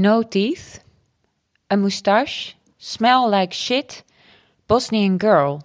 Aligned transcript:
No 0.00 0.22
teeth, 0.22 0.80
a 1.72 1.76
moustache, 1.76 2.54
smell 2.76 3.28
like 3.28 3.54
shit, 3.54 4.04
Bosnian 4.66 5.20
girl. 5.20 5.60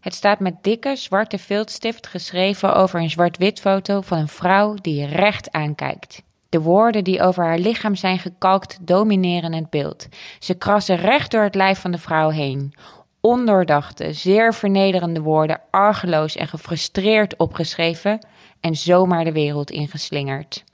Het 0.00 0.14
staat 0.14 0.40
met 0.40 0.62
dikke 0.62 0.96
zwarte 0.96 1.38
viltstift 1.38 2.06
geschreven 2.06 2.74
over 2.74 3.00
een 3.00 3.10
zwart-wit 3.10 3.60
foto 3.60 4.00
van 4.00 4.18
een 4.18 4.28
vrouw 4.28 4.74
die 4.74 5.06
recht 5.06 5.50
aankijkt. 5.52 6.22
De 6.48 6.60
woorden 6.60 7.04
die 7.04 7.22
over 7.22 7.44
haar 7.44 7.58
lichaam 7.58 7.94
zijn 7.94 8.18
gekalkt 8.18 8.78
domineren 8.80 9.52
het 9.52 9.70
beeld. 9.70 10.08
Ze 10.38 10.54
krassen 10.54 10.96
recht 10.96 11.30
door 11.30 11.42
het 11.42 11.54
lijf 11.54 11.80
van 11.80 11.90
de 11.90 11.98
vrouw 11.98 12.28
heen. 12.28 12.74
Ondoordachte, 13.20 14.12
zeer 14.12 14.54
vernederende 14.54 15.20
woorden, 15.20 15.60
argeloos 15.70 16.36
en 16.36 16.48
gefrustreerd 16.48 17.36
opgeschreven 17.36 18.26
en 18.60 18.74
zomaar 18.74 19.24
de 19.24 19.32
wereld 19.32 19.70
ingeslingerd. 19.70 20.64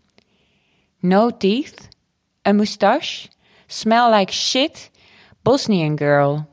No 0.98 1.36
teeth, 1.36 1.88
a 2.50 2.52
moustache, 2.52 3.28
smell 3.66 4.10
like 4.10 4.32
shit, 4.32 4.90
Bosnian 5.42 5.98
girl. 5.98 6.48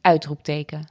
Uitroepteken. 0.00 0.88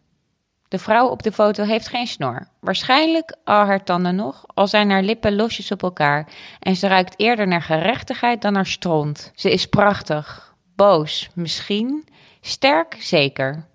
De 0.67 0.79
vrouw 0.79 1.07
op 1.07 1.23
de 1.23 1.31
foto 1.31 1.63
heeft 1.63 1.87
geen 1.87 2.07
snor. 2.07 2.47
Waarschijnlijk 2.59 3.35
al 3.43 3.65
haar 3.65 3.83
tanden 3.83 4.15
nog, 4.15 4.43
al 4.47 4.67
zijn 4.67 4.89
haar 4.89 5.03
lippen 5.03 5.35
losjes 5.35 5.71
op 5.71 5.83
elkaar. 5.83 6.27
En 6.59 6.75
ze 6.75 6.87
ruikt 6.87 7.19
eerder 7.19 7.47
naar 7.47 7.61
gerechtigheid 7.61 8.41
dan 8.41 8.53
naar 8.53 8.65
stront. 8.65 9.31
Ze 9.35 9.51
is 9.51 9.65
prachtig, 9.65 10.55
boos, 10.75 11.29
misschien, 11.33 12.07
sterk, 12.41 12.95
zeker. 12.99 13.65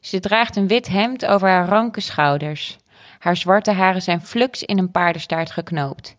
Ze 0.00 0.20
draagt 0.20 0.56
een 0.56 0.68
wit 0.68 0.88
hemd 0.88 1.26
over 1.26 1.48
haar 1.48 1.68
ranke 1.68 2.00
schouders. 2.00 2.76
Haar 3.18 3.36
zwarte 3.36 3.72
haren 3.72 4.02
zijn 4.02 4.20
flux 4.20 4.62
in 4.62 4.78
een 4.78 4.90
paardenstaart 4.90 5.50
geknoopt. 5.50 6.14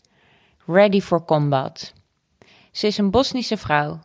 Ready 0.66 1.02
for 1.02 1.26
combat. 1.26 1.94
Ze 2.78 2.88
is 2.88 2.98
een 2.98 3.12
Bosnische 3.12 3.58
vrouw. 3.58 4.00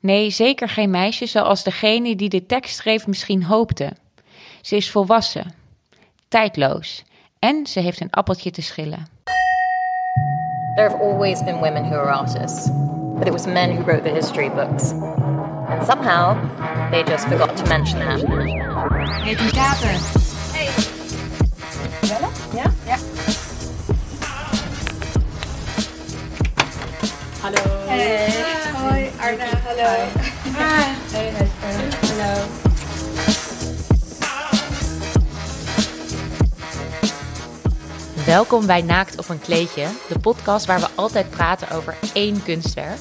Nee, 0.00 0.30
zeker 0.30 0.68
geen 0.68 0.90
meisje 0.90 1.26
zoals 1.26 1.62
degene 1.62 2.16
die 2.16 2.28
de 2.28 2.46
tekst 2.46 2.76
schreef 2.76 3.06
misschien 3.06 3.44
hoopte. 3.44 3.92
Ze 4.62 4.76
is 4.76 4.90
volwassen, 4.90 5.54
tijdloos 6.28 7.04
en 7.38 7.66
ze 7.66 7.80
heeft 7.80 8.00
een 8.00 8.10
appeltje 8.10 8.50
te 8.50 8.62
schillen. 8.62 9.06
There 10.74 10.88
have 10.88 11.02
always 11.02 11.44
been 11.44 11.58
women 11.58 11.84
who 11.84 11.96
are 11.96 12.10
artists, 12.10 12.68
but 13.18 13.26
it 13.26 13.32
was 13.32 13.46
men 13.46 13.70
who 13.70 13.84
wrote 13.84 14.02
the 14.02 14.14
history 14.14 14.50
books. 14.50 14.90
And 15.68 15.86
somehow, 15.86 16.36
they 16.90 17.02
just 17.02 17.24
forgot 17.24 17.56
to 17.56 17.66
mention 17.66 17.98
that. 17.98 18.20
Heet 19.22 20.27
Hallo. 27.48 27.86
Hey. 27.86 28.30
Hoi, 28.72 29.10
Arna. 29.20 29.44
Hallo. 29.44 30.08
Ah. 30.56 30.94
Hey. 31.12 31.32
Hallo. 32.00 32.44
Welkom 38.26 38.66
bij 38.66 38.82
Naakt 38.82 39.18
op 39.18 39.28
een 39.28 39.40
kleedje, 39.40 39.86
de 40.08 40.18
podcast 40.18 40.66
waar 40.66 40.80
we 40.80 40.88
altijd 40.94 41.30
praten 41.30 41.70
over 41.70 41.96
één 42.12 42.42
kunstwerk. 42.42 43.00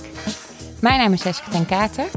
Mijn 0.81 0.99
naam 0.99 1.13
is 1.13 1.21
Seske 1.21 1.49
ten 1.49 1.65
Kater. 1.65 2.07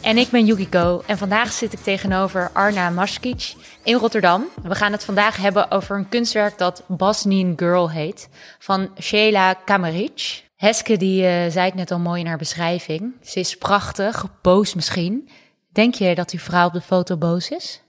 En 0.00 0.18
ik 0.18 0.30
ben 0.30 0.46
Yukiko 0.46 1.02
en 1.06 1.18
vandaag 1.18 1.52
zit 1.52 1.72
ik 1.72 1.80
tegenover 1.80 2.50
Arna 2.52 2.90
Maskic 2.90 3.54
in 3.82 3.96
Rotterdam. 3.96 4.44
We 4.62 4.74
gaan 4.74 4.92
het 4.92 5.04
vandaag 5.04 5.36
hebben 5.36 5.70
over 5.70 5.96
een 5.96 6.08
kunstwerk 6.08 6.58
dat 6.58 6.82
Bosnian 6.86 7.52
Girl 7.56 7.90
heet, 7.90 8.28
van 8.58 8.90
Sheila 9.00 9.54
Kameric. 9.54 10.48
Heske 10.60 10.96
die 10.96 11.22
uh, 11.22 11.28
zei 11.28 11.66
het 11.66 11.74
net 11.74 11.90
al 11.90 11.98
mooi 11.98 12.20
in 12.20 12.26
haar 12.26 12.38
beschrijving. 12.38 13.14
Ze 13.22 13.40
is 13.40 13.56
prachtig, 13.56 14.26
boos 14.42 14.74
misschien. 14.74 15.28
Denk 15.72 15.94
je 15.94 16.14
dat 16.14 16.30
die 16.30 16.40
vrouw 16.40 16.66
op 16.66 16.72
de 16.72 16.80
foto 16.80 17.16
boos 17.16 17.48
is? 17.48 17.82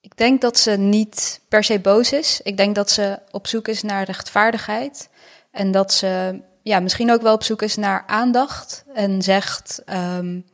Ik 0.00 0.16
denk 0.16 0.40
dat 0.40 0.58
ze 0.58 0.70
niet 0.70 1.40
per 1.48 1.64
se 1.64 1.80
boos 1.80 2.12
is. 2.12 2.40
Ik 2.42 2.56
denk 2.56 2.74
dat 2.74 2.90
ze 2.90 3.18
op 3.30 3.46
zoek 3.46 3.68
is 3.68 3.82
naar 3.82 4.04
rechtvaardigheid. 4.04 5.10
En 5.50 5.70
dat 5.70 5.92
ze 5.92 6.40
ja, 6.62 6.80
misschien 6.80 7.12
ook 7.12 7.22
wel 7.22 7.34
op 7.34 7.42
zoek 7.42 7.62
is 7.62 7.76
naar 7.76 8.04
aandacht. 8.06 8.84
En 8.94 9.22
zegt: 9.22 9.82
um, 9.92 10.44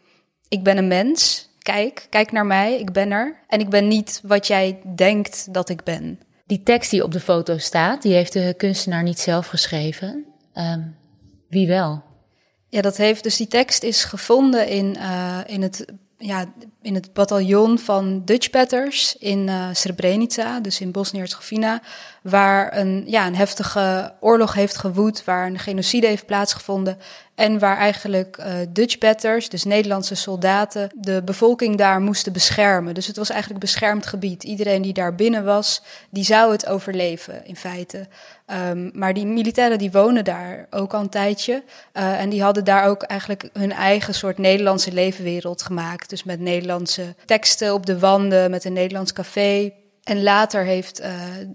Ik 0.48 0.62
ben 0.62 0.76
een 0.76 0.88
mens. 0.88 1.48
Kijk, 1.58 2.06
kijk 2.10 2.32
naar 2.32 2.46
mij. 2.46 2.78
Ik 2.78 2.92
ben 2.92 3.10
er. 3.10 3.36
En 3.48 3.60
ik 3.60 3.68
ben 3.68 3.88
niet 3.88 4.20
wat 4.22 4.46
jij 4.46 4.80
denkt 4.94 5.54
dat 5.54 5.68
ik 5.68 5.82
ben. 5.84 6.20
Die 6.46 6.62
tekst 6.62 6.90
die 6.90 7.04
op 7.04 7.12
de 7.12 7.20
foto 7.20 7.58
staat, 7.58 8.02
die 8.02 8.12
heeft 8.12 8.32
de 8.32 8.54
kunstenaar 8.56 9.02
niet 9.02 9.20
zelf 9.20 9.46
geschreven. 9.46 10.24
Um, 10.54 11.02
wie 11.48 11.66
wel? 11.66 12.02
Ja, 12.68 12.80
dat 12.80 12.96
heeft 12.96 13.22
dus 13.22 13.36
die 13.36 13.46
tekst 13.46 13.82
is 13.82 14.04
gevonden 14.04 14.68
in, 14.68 14.96
uh, 14.98 15.40
in 15.46 15.62
het 15.62 15.84
ja, 16.18 16.52
in 16.84 16.94
het 16.94 17.12
bataljon 17.12 17.78
van 17.78 18.22
Dutchbatters 18.24 19.16
in 19.18 19.48
uh, 19.48 19.68
Srebrenica, 19.72 20.60
dus 20.60 20.80
in 20.80 20.90
Bosnië-Herzegovina, 20.90 21.80
waar 22.22 22.76
een, 22.76 23.04
ja, 23.06 23.26
een 23.26 23.36
heftige 23.36 24.12
oorlog 24.20 24.54
heeft 24.54 24.76
gewoed, 24.76 25.24
waar 25.24 25.46
een 25.46 25.58
genocide 25.58 26.06
heeft 26.06 26.26
plaatsgevonden 26.26 26.98
en 27.34 27.58
waar 27.58 27.76
eigenlijk 27.76 28.36
uh, 28.38 28.46
Dutchbatters, 28.68 29.48
dus 29.48 29.64
Nederlandse 29.64 30.14
soldaten, 30.14 30.90
de 30.94 31.22
bevolking 31.24 31.76
daar 31.76 32.00
moesten 32.00 32.32
beschermen. 32.32 32.94
Dus 32.94 33.06
het 33.06 33.16
was 33.16 33.30
eigenlijk 33.30 33.60
beschermd 33.60 34.06
gebied. 34.06 34.44
Iedereen 34.44 34.82
die 34.82 34.92
daar 34.92 35.14
binnen 35.14 35.44
was, 35.44 35.82
die 36.10 36.24
zou 36.24 36.52
het 36.52 36.66
overleven 36.66 37.46
in 37.46 37.56
feite. 37.56 38.06
Um, 38.68 38.90
maar 38.94 39.14
die 39.14 39.26
militairen 39.26 39.78
die 39.78 39.90
wonen 39.90 40.24
daar 40.24 40.66
ook 40.70 40.94
al 40.94 41.00
een 41.00 41.08
tijdje. 41.08 41.62
Uh, 41.92 42.20
en 42.20 42.28
die 42.28 42.42
hadden 42.42 42.64
daar 42.64 42.84
ook 42.84 43.02
eigenlijk 43.02 43.48
hun 43.52 43.72
eigen 43.72 44.14
soort 44.14 44.38
Nederlandse 44.38 44.92
leefwereld 44.92 45.62
gemaakt. 45.62 46.10
Dus 46.10 46.24
met 46.24 46.40
Nederlandse 46.78 47.14
teksten 47.24 47.74
op 47.74 47.86
de 47.86 47.98
wanden, 47.98 48.50
met 48.50 48.64
een 48.64 48.72
Nederlands 48.72 49.12
café. 49.12 49.72
En 50.04 50.22
later 50.22 50.64
heeft 50.64 51.00
uh, 51.00 51.06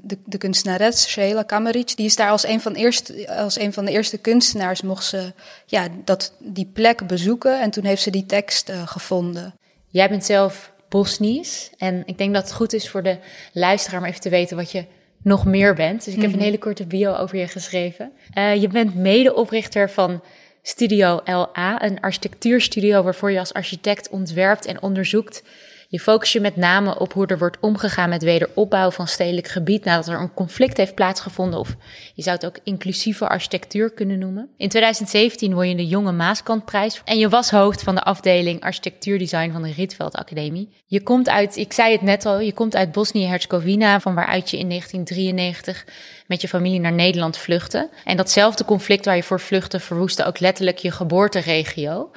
de, 0.01 0.17
de 0.25 0.37
kunstenares 0.37 1.07
Sheila 1.07 1.43
Kameric, 1.43 1.95
die 1.95 2.05
is 2.05 2.15
daar 2.15 2.29
als 2.29 2.47
een 2.47 2.61
van, 2.61 2.73
eerst, 2.73 3.27
als 3.27 3.59
een 3.59 3.73
van 3.73 3.85
de 3.85 3.91
eerste 3.91 4.17
kunstenaars, 4.17 4.81
mocht 4.81 5.05
ze 5.05 5.33
ja, 5.65 5.87
dat, 6.05 6.33
die 6.39 6.69
plek 6.73 7.07
bezoeken. 7.07 7.61
En 7.61 7.69
toen 7.71 7.83
heeft 7.85 8.01
ze 8.01 8.09
die 8.11 8.25
tekst 8.25 8.69
uh, 8.69 8.87
gevonden. 8.87 9.53
Jij 9.87 10.09
bent 10.09 10.25
zelf 10.25 10.71
Bosnisch. 10.89 11.69
En 11.77 12.03
ik 12.05 12.17
denk 12.17 12.33
dat 12.33 12.43
het 12.43 12.53
goed 12.53 12.73
is 12.73 12.89
voor 12.89 13.03
de 13.03 13.17
luisteraar 13.53 13.99
om 13.99 14.05
even 14.05 14.21
te 14.21 14.29
weten 14.29 14.57
wat 14.57 14.71
je 14.71 14.85
nog 15.23 15.45
meer 15.45 15.73
bent. 15.75 16.05
Dus 16.05 16.13
ik 16.13 16.21
heb 16.21 16.29
een 16.29 16.35
Mhm. 16.35 16.45
hele 16.45 16.57
korte 16.57 16.85
bio 16.85 17.13
over 17.13 17.37
je 17.37 17.47
geschreven. 17.47 18.11
Uh, 18.37 18.55
je 18.61 18.67
bent 18.67 18.95
medeoprichter 18.95 19.89
van 19.89 20.21
Studio 20.69 21.21
LA, 21.25 21.83
een 21.83 21.99
architectuurstudio 21.99 23.03
waarvoor 23.03 23.31
je 23.31 23.39
als 23.39 23.53
architect 23.53 24.09
ontwerpt 24.09 24.65
en 24.65 24.81
onderzoekt. 24.81 25.43
Je 25.91 25.99
focus 25.99 26.31
je 26.31 26.39
met 26.39 26.55
name 26.55 26.99
op 26.99 27.13
hoe 27.13 27.25
er 27.25 27.37
wordt 27.37 27.57
omgegaan 27.59 28.09
met 28.09 28.23
wederopbouw 28.23 28.91
van 28.91 29.07
stedelijk 29.07 29.47
gebied 29.47 29.83
nadat 29.83 30.07
er 30.07 30.19
een 30.19 30.33
conflict 30.33 30.77
heeft 30.77 30.95
plaatsgevonden. 30.95 31.59
Of 31.59 31.75
je 32.13 32.21
zou 32.21 32.35
het 32.35 32.45
ook 32.45 32.57
inclusieve 32.63 33.27
architectuur 33.27 33.91
kunnen 33.91 34.19
noemen. 34.19 34.49
In 34.57 34.69
2017 34.69 35.53
won 35.53 35.69
je 35.69 35.75
de 35.75 35.87
Jonge 35.87 36.11
Maaskantprijs 36.11 37.01
en 37.05 37.17
je 37.17 37.29
was 37.29 37.49
hoofd 37.49 37.83
van 37.83 37.95
de 37.95 38.03
afdeling 38.03 38.61
architectuurdesign 38.61 39.51
van 39.51 39.61
de 39.61 39.71
Rietveld 39.71 40.15
Academie. 40.15 40.69
Je 40.85 41.03
komt 41.03 41.29
uit, 41.29 41.57
ik 41.57 41.73
zei 41.73 41.91
het 41.91 42.01
net 42.01 42.25
al, 42.25 42.39
je 42.39 42.53
komt 42.53 42.75
uit 42.75 42.91
Bosnië-Herzegovina, 42.91 43.99
van 43.99 44.15
waaruit 44.15 44.49
je 44.49 44.57
in 44.57 44.69
1993 44.69 45.85
met 46.27 46.41
je 46.41 46.47
familie 46.47 46.79
naar 46.79 46.93
Nederland 46.93 47.37
vluchtte. 47.37 47.89
En 48.05 48.17
datzelfde 48.17 48.65
conflict 48.65 49.05
waar 49.05 49.15
je 49.15 49.23
voor 49.23 49.39
vluchtte 49.39 49.79
verwoestte 49.79 50.25
ook 50.25 50.39
letterlijk 50.39 50.77
je 50.77 50.91
geboorteregio. 50.91 52.09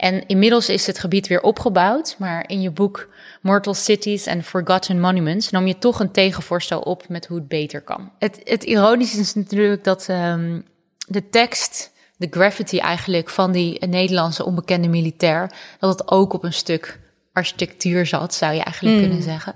En 0.00 0.26
inmiddels 0.26 0.68
is 0.68 0.86
het 0.86 0.98
gebied 0.98 1.26
weer 1.26 1.40
opgebouwd, 1.40 2.14
maar 2.18 2.48
in 2.48 2.60
je 2.60 2.70
boek 2.70 3.08
Mortal 3.40 3.74
Cities 3.74 4.26
and 4.26 4.44
Forgotten 4.44 5.00
Monuments 5.00 5.50
nam 5.50 5.66
je 5.66 5.78
toch 5.78 6.00
een 6.00 6.10
tegenvoorstel 6.10 6.80
op 6.80 7.08
met 7.08 7.26
hoe 7.26 7.38
het 7.38 7.48
beter 7.48 7.82
kan. 7.82 8.12
Het, 8.18 8.40
het 8.44 8.64
ironische 8.64 9.20
is 9.20 9.34
natuurlijk 9.34 9.84
dat 9.84 10.08
um, 10.08 10.64
de 11.06 11.28
tekst, 11.28 11.92
de 12.16 12.26
graffiti 12.30 12.78
eigenlijk 12.78 13.28
van 13.28 13.52
die 13.52 13.86
Nederlandse 13.86 14.44
onbekende 14.44 14.88
militair, 14.88 15.52
dat 15.78 15.98
het 15.98 16.10
ook 16.10 16.32
op 16.32 16.44
een 16.44 16.52
stuk 16.52 17.00
architectuur 17.32 18.06
zat, 18.06 18.34
zou 18.34 18.54
je 18.54 18.62
eigenlijk 18.62 18.96
mm. 18.96 19.02
kunnen 19.02 19.22
zeggen. 19.22 19.54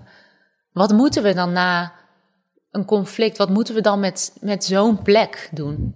Wat 0.73 0.93
moeten 0.93 1.23
we 1.23 1.35
dan 1.35 1.52
na 1.52 1.93
een 2.70 2.85
conflict, 2.85 3.38
wat 3.38 3.50
moeten 3.50 3.75
we 3.75 3.81
dan 3.81 4.00
met, 4.00 4.32
met 4.40 4.64
zo'n 4.64 5.02
plek 5.02 5.49
doen? 5.52 5.94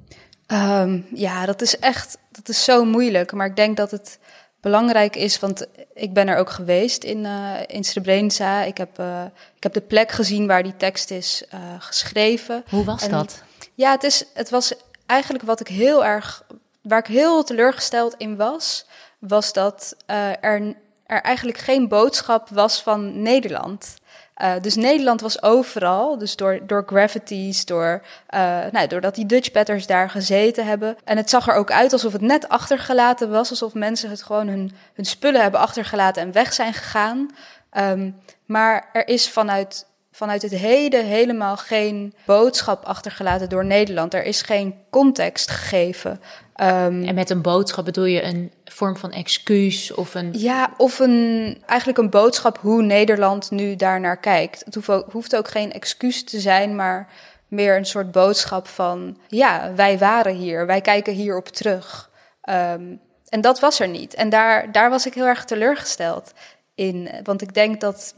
Um, 0.53 1.07
ja, 1.15 1.47
dat 1.47 1.63
is 1.63 1.79
echt, 1.79 2.19
dat 2.31 2.49
is 2.49 2.65
zo 2.65 2.85
moeilijk. 2.85 3.33
Maar 3.33 3.47
ik 3.47 3.57
denk 3.57 3.77
dat 3.77 3.91
het 3.91 4.19
belangrijk 4.61 5.17
is, 5.17 5.39
want 5.39 5.67
ik 5.95 6.13
ben 6.13 6.29
er 6.29 6.37
ook 6.37 6.51
geweest 6.51 7.05
in, 7.05 7.25
uh, 7.25 7.55
in 7.67 7.85
Srebrenica. 7.85 8.63
Ik 8.63 8.79
heb, 8.79 8.99
uh, 9.01 9.25
ik 9.57 9.63
heb 9.63 9.73
de 9.73 9.81
plek 9.81 10.11
gezien 10.11 10.47
waar 10.47 10.63
die 10.63 10.77
tekst 10.77 11.11
is 11.11 11.45
uh, 11.55 11.61
geschreven. 11.79 12.65
Hoe 12.71 12.85
was 12.85 13.03
en, 13.03 13.11
dat? 13.11 13.43
Ja, 13.75 13.91
het, 13.91 14.03
is, 14.03 14.25
het 14.35 14.51
was 14.51 14.73
eigenlijk 15.07 15.45
wat 15.45 15.61
ik 15.61 15.69
heel 15.69 16.05
erg, 16.05 16.45
waar 16.83 16.99
ik 16.99 17.07
heel 17.07 17.45
teleurgesteld 17.45 18.15
in 18.17 18.37
was, 18.37 18.87
was 19.19 19.53
dat 19.53 19.97
er, 20.07 20.75
er 21.07 21.23
eigenlijk 21.23 21.59
geen 21.59 21.89
boodschap 21.89 22.49
was 22.49 22.83
van 22.83 23.23
Nederland. 23.23 23.95
Uh, 24.43 24.53
dus 24.61 24.75
Nederland 24.75 25.21
was 25.21 25.43
overal, 25.43 26.19
dus 26.19 26.37
door, 26.37 26.61
door 26.67 26.83
gravities, 26.87 27.65
door, 27.65 28.03
uh, 28.35 28.41
nou, 28.71 28.87
doordat 28.87 29.15
die 29.15 29.27
Dutch 29.27 29.51
Petters 29.51 29.87
daar 29.87 30.11
gezeten 30.11 30.67
hebben. 30.67 30.97
En 31.05 31.17
het 31.17 31.31
zag 31.31 31.49
er 31.49 31.55
ook 31.55 31.71
uit 31.71 31.93
alsof 31.93 32.13
het 32.13 32.21
net 32.21 32.49
achtergelaten 32.49 33.31
was, 33.31 33.51
alsof 33.51 33.75
mensen 33.75 34.11
het 34.11 34.23
gewoon 34.23 34.49
hun, 34.49 34.73
hun 34.95 35.05
spullen 35.05 35.41
hebben 35.41 35.61
achtergelaten 35.61 36.23
en 36.23 36.33
weg 36.33 36.53
zijn 36.53 36.73
gegaan. 36.73 37.31
Um, 37.73 38.17
maar 38.47 38.89
er 38.93 39.09
is 39.09 39.31
vanuit 39.31 39.87
vanuit 40.19 40.43
het 40.43 40.53
heden 40.53 41.05
helemaal 41.05 41.57
geen 41.57 42.15
boodschap 42.25 42.85
achtergelaten 42.85 43.49
door 43.49 43.65
Nederland. 43.65 44.15
Er 44.15 44.25
is 44.25 44.43
geen 44.43 44.75
context 44.91 45.51
gegeven. 45.51 46.11
Um, 46.11 47.05
en 47.05 47.15
met 47.15 47.31
een 47.31 47.43
boodschap 47.43 47.85
bedoel 47.85 48.05
je 48.05 48.23
een 48.23 48.53
vorm 48.65 48.97
van 48.97 49.13
excuus 49.13 49.95
of 49.95 50.15
een. 50.15 50.33
Ja, 50.33 50.71
of 50.77 50.99
een, 50.99 51.63
eigenlijk 51.67 51.99
een 51.99 52.11
boodschap 52.11 52.59
hoe 52.59 52.83
Nederland 52.83 53.51
nu 53.51 53.77
daarnaar 53.77 54.17
kijkt. 54.17 54.65
Het 54.65 54.75
hoeft 54.75 54.91
ook, 54.91 55.13
hoeft 55.13 55.37
ook 55.37 55.49
geen 55.49 55.73
excuus 55.73 56.25
te 56.25 56.41
zijn, 56.41 56.77
maar 56.77 57.09
meer 57.49 57.77
een 57.77 57.87
soort 57.87 58.13
boodschap 58.13 58.69
van: 58.69 59.19
ja, 59.29 59.73
wij 59.75 59.99
waren 59.99 60.35
hier, 60.35 60.67
wij 60.67 60.81
kijken 60.81 61.13
hierop 61.13 61.49
terug. 61.49 62.11
Um, 62.51 63.01
en 63.29 63.41
dat 63.41 63.61
was 63.61 63.81
er 63.81 63.89
niet. 63.89 64.15
En 64.15 64.29
daar, 64.29 64.73
daar 64.73 64.91
was 64.91 65.07
ik 65.07 65.15
heel 65.15 65.27
erg 65.27 65.45
teleurgesteld 65.45 66.33
in. 66.75 67.11
Want 67.23 67.43
ik 67.43 67.55
denk 67.55 67.81
dat 67.81 68.15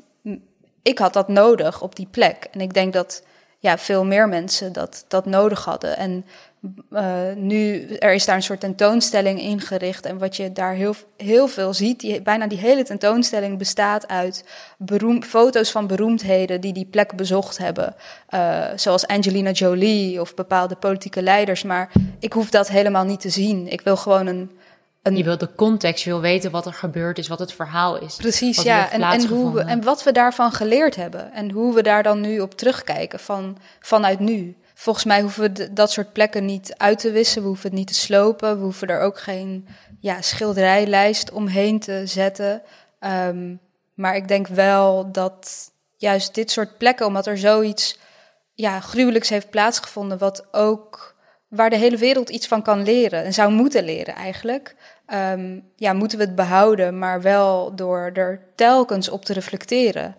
ik 0.82 0.99
had 0.99 1.12
dat 1.12 1.29
nodig 1.29 1.82
op 1.82 1.97
die 1.97 2.09
plek. 2.11 2.47
En 2.50 2.61
ik 2.61 2.75
denk 2.75 2.93
dat 2.93 3.23
ja, 3.59 3.79
veel 3.79 4.05
meer 4.05 4.29
mensen 4.29 4.73
dat, 4.73 5.05
dat 5.09 5.27
nodig 5.27 5.65
hadden. 5.65 5.97
En 5.97 6.25
uh, 6.91 7.32
nu, 7.37 7.87
er 7.99 8.12
is 8.12 8.25
daar 8.25 8.37
een 8.37 8.43
soort 8.43 8.61
tentoonstelling 8.61 9.41
ingericht. 9.41 10.06
En 10.06 10.19
wat 10.19 10.37
je 10.37 10.53
daar 10.53 10.75
heel, 10.75 10.94
heel 11.17 11.49
veel 11.49 11.75
ziet, 11.75 12.00
die, 12.00 12.23
bijna 12.23 12.47
die 12.47 12.59
hele 12.59 12.82
tentoonstelling 12.82 13.59
bestaat 13.59 14.09
uit 14.09 14.44
foto's 15.21 15.71
van 15.71 15.87
beroemdheden 15.87 16.61
die 16.61 16.73
die 16.73 16.87
plek 16.87 17.17
bezocht 17.17 17.59
hebben. 17.59 17.94
Uh, 18.31 18.65
zoals 18.76 19.06
Angelina 19.06 19.50
Jolie 19.50 20.21
of 20.21 20.35
bepaalde 20.35 20.76
politieke 20.76 21.23
leiders. 21.23 21.62
Maar 21.62 21.93
ik 22.19 22.33
hoef 22.33 22.50
dat 22.50 22.69
helemaal 22.69 23.05
niet 23.05 23.21
te 23.21 23.31
zien. 23.31 23.69
Ik 23.69 23.81
wil 23.81 23.97
gewoon 23.97 24.26
een, 24.26 24.50
je 25.02 25.25
wil 25.25 25.38
de 25.38 25.55
context, 25.55 26.05
je 26.05 26.11
wil 26.11 26.20
weten 26.20 26.50
wat 26.50 26.67
er 26.67 26.73
gebeurd 26.73 27.19
is, 27.19 27.29
wat 27.29 27.38
het 27.38 27.52
verhaal 27.52 27.99
is. 27.99 28.17
Precies, 28.17 28.62
ja. 28.62 28.91
En, 28.91 29.02
en, 29.02 29.26
hoe 29.26 29.52
we, 29.52 29.61
en 29.61 29.82
wat 29.82 30.02
we 30.02 30.12
daarvan 30.12 30.52
geleerd 30.52 30.97
hebben. 30.97 31.32
En 31.32 31.50
hoe 31.50 31.75
we 31.75 31.82
daar 31.82 32.02
dan 32.02 32.20
nu 32.20 32.41
op 32.41 32.55
terugkijken 32.55 33.20
van, 33.20 33.58
vanuit 33.81 34.19
nu. 34.19 34.56
Volgens 34.75 35.05
mij 35.05 35.20
hoeven 35.20 35.43
we 35.43 35.73
dat 35.73 35.91
soort 35.91 36.12
plekken 36.12 36.44
niet 36.44 36.75
uit 36.76 36.99
te 36.99 37.11
wissen. 37.11 37.43
We 37.43 37.49
hoeven 37.49 37.69
het 37.69 37.79
niet 37.79 37.87
te 37.87 37.94
slopen. 37.94 38.58
We 38.58 38.62
hoeven 38.62 38.88
er 38.88 39.00
ook 39.00 39.19
geen 39.19 39.69
ja, 40.00 40.23
schilderijlijst 40.23 41.31
omheen 41.31 41.81
te 41.81 42.02
zetten. 42.05 42.62
Um, 43.00 43.61
maar 43.94 44.17
ik 44.17 44.29
denk 44.29 44.47
wel 44.47 45.12
dat 45.12 45.70
juist 45.97 46.35
dit 46.35 46.50
soort 46.50 46.79
plekken, 46.79 47.06
omdat 47.06 47.26
er 47.26 47.38
zoiets 47.38 47.99
ja, 48.55 48.81
gruwelijks 48.81 49.29
heeft 49.29 49.50
plaatsgevonden, 49.50 50.19
wat 50.19 50.47
ook 50.52 51.14
waar 51.50 51.70
de 51.70 51.76
hele 51.76 51.97
wereld 51.97 52.31
iets 52.31 52.47
van 52.47 52.62
kan 52.62 52.82
leren 52.82 53.25
en 53.25 53.32
zou 53.32 53.52
moeten 53.52 53.85
leren 53.85 54.14
eigenlijk. 54.14 54.75
Um, 55.14 55.62
ja, 55.76 55.93
moeten 55.93 56.19
we 56.19 56.25
het 56.25 56.35
behouden, 56.35 56.99
maar 56.99 57.23
wel 57.23 57.75
door 57.75 58.11
er 58.14 58.41
telkens 58.55 59.08
op 59.08 59.25
te 59.25 59.32
reflecteren. 59.32 60.17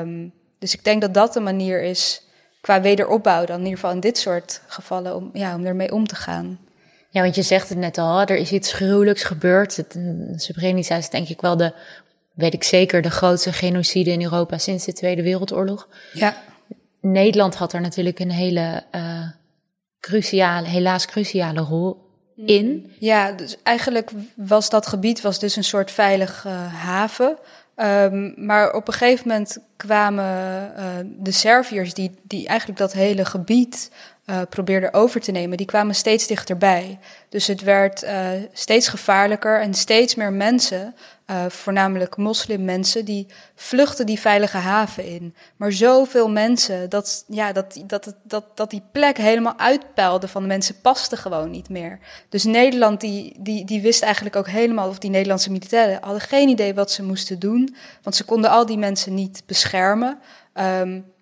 Um, 0.00 0.32
dus 0.58 0.74
ik 0.74 0.84
denk 0.84 1.00
dat 1.00 1.14
dat 1.14 1.32
de 1.32 1.40
manier 1.40 1.82
is 1.82 2.26
qua 2.60 2.80
wederopbouw 2.80 3.44
dan 3.44 3.56
in 3.58 3.64
ieder 3.64 3.78
geval 3.78 3.94
in 3.94 4.00
dit 4.00 4.18
soort 4.18 4.62
gevallen 4.66 5.16
om, 5.16 5.30
ja, 5.32 5.54
om 5.54 5.66
ermee 5.66 5.92
om 5.92 6.06
te 6.06 6.14
gaan. 6.14 6.58
Ja, 7.10 7.22
want 7.22 7.34
je 7.34 7.42
zegt 7.42 7.68
het 7.68 7.78
net 7.78 7.98
al, 7.98 8.20
er 8.20 8.36
is 8.36 8.52
iets 8.52 8.72
gruwelijks 8.72 9.22
gebeurd. 9.22 9.76
Het, 9.76 9.98
Srebrenica 10.36 10.96
is 10.96 11.10
denk 11.10 11.28
ik 11.28 11.40
wel 11.40 11.56
de, 11.56 11.72
weet 12.32 12.54
ik 12.54 12.64
zeker, 12.64 13.02
de 13.02 13.10
grootste 13.10 13.52
genocide 13.52 14.10
in 14.10 14.22
Europa 14.22 14.58
sinds 14.58 14.84
de 14.84 14.92
Tweede 14.92 15.22
Wereldoorlog. 15.22 15.88
Ja. 16.12 16.36
Nederland 17.00 17.54
had 17.54 17.72
er 17.72 17.80
natuurlijk 17.80 18.18
een 18.18 18.30
hele 18.30 18.82
uh, 18.92 19.28
cruciale, 20.04 20.68
helaas 20.68 21.06
cruciale 21.06 21.60
rol 21.60 21.96
in. 22.36 22.92
Ja, 22.98 23.32
dus 23.32 23.56
eigenlijk 23.62 24.10
was 24.36 24.70
dat 24.70 24.86
gebied 24.86 25.20
was 25.20 25.38
dus 25.38 25.56
een 25.56 25.64
soort 25.64 25.90
veilige 25.90 26.48
haven. 26.48 27.38
Um, 27.76 28.34
maar 28.36 28.72
op 28.72 28.88
een 28.88 28.94
gegeven 28.94 29.28
moment 29.28 29.58
kwamen 29.76 30.24
uh, 30.78 30.84
de 31.18 31.30
Serviërs, 31.30 31.94
die, 31.94 32.10
die 32.22 32.46
eigenlijk 32.46 32.78
dat 32.78 32.92
hele 32.92 33.24
gebied 33.24 33.90
uh, 34.26 34.40
probeerden 34.48 34.94
over 34.94 35.20
te 35.20 35.30
nemen, 35.30 35.56
die 35.56 35.66
kwamen 35.66 35.94
steeds 35.94 36.26
dichterbij. 36.26 36.98
Dus 37.28 37.46
het 37.46 37.62
werd 37.62 38.02
uh, 38.02 38.28
steeds 38.52 38.88
gevaarlijker 38.88 39.60
en 39.60 39.74
steeds 39.74 40.14
meer 40.14 40.32
mensen 40.32 40.94
uh, 41.30 41.44
voornamelijk 41.48 42.16
moslimmensen, 42.16 43.04
die 43.04 43.26
vluchten 43.54 44.06
die 44.06 44.20
veilige 44.20 44.56
haven 44.56 45.06
in. 45.06 45.34
Maar 45.56 45.72
zoveel 45.72 46.30
mensen, 46.30 46.90
dat, 46.90 47.24
ja, 47.28 47.52
dat, 47.52 47.82
dat, 47.86 48.14
dat, 48.22 48.44
dat 48.54 48.70
die 48.70 48.82
plek 48.92 49.16
helemaal 49.16 49.58
uitpeilde 49.58 50.28
van 50.28 50.42
de 50.42 50.48
mensen, 50.48 50.80
paste 50.80 51.16
gewoon 51.16 51.50
niet 51.50 51.68
meer. 51.68 51.98
Dus 52.28 52.44
Nederland, 52.44 53.00
die, 53.00 53.36
die, 53.38 53.64
die 53.64 53.82
wist 53.82 54.02
eigenlijk 54.02 54.36
ook 54.36 54.48
helemaal, 54.48 54.88
of 54.88 54.98
die 54.98 55.10
Nederlandse 55.10 55.50
militairen 55.50 55.98
hadden 56.00 56.20
geen 56.20 56.48
idee 56.48 56.74
wat 56.74 56.90
ze 56.90 57.02
moesten 57.02 57.38
doen, 57.38 57.76
want 58.02 58.16
ze 58.16 58.24
konden 58.24 58.50
al 58.50 58.66
die 58.66 58.78
mensen 58.78 59.14
niet 59.14 59.42
beschermen. 59.46 60.18
Um, 60.54 61.12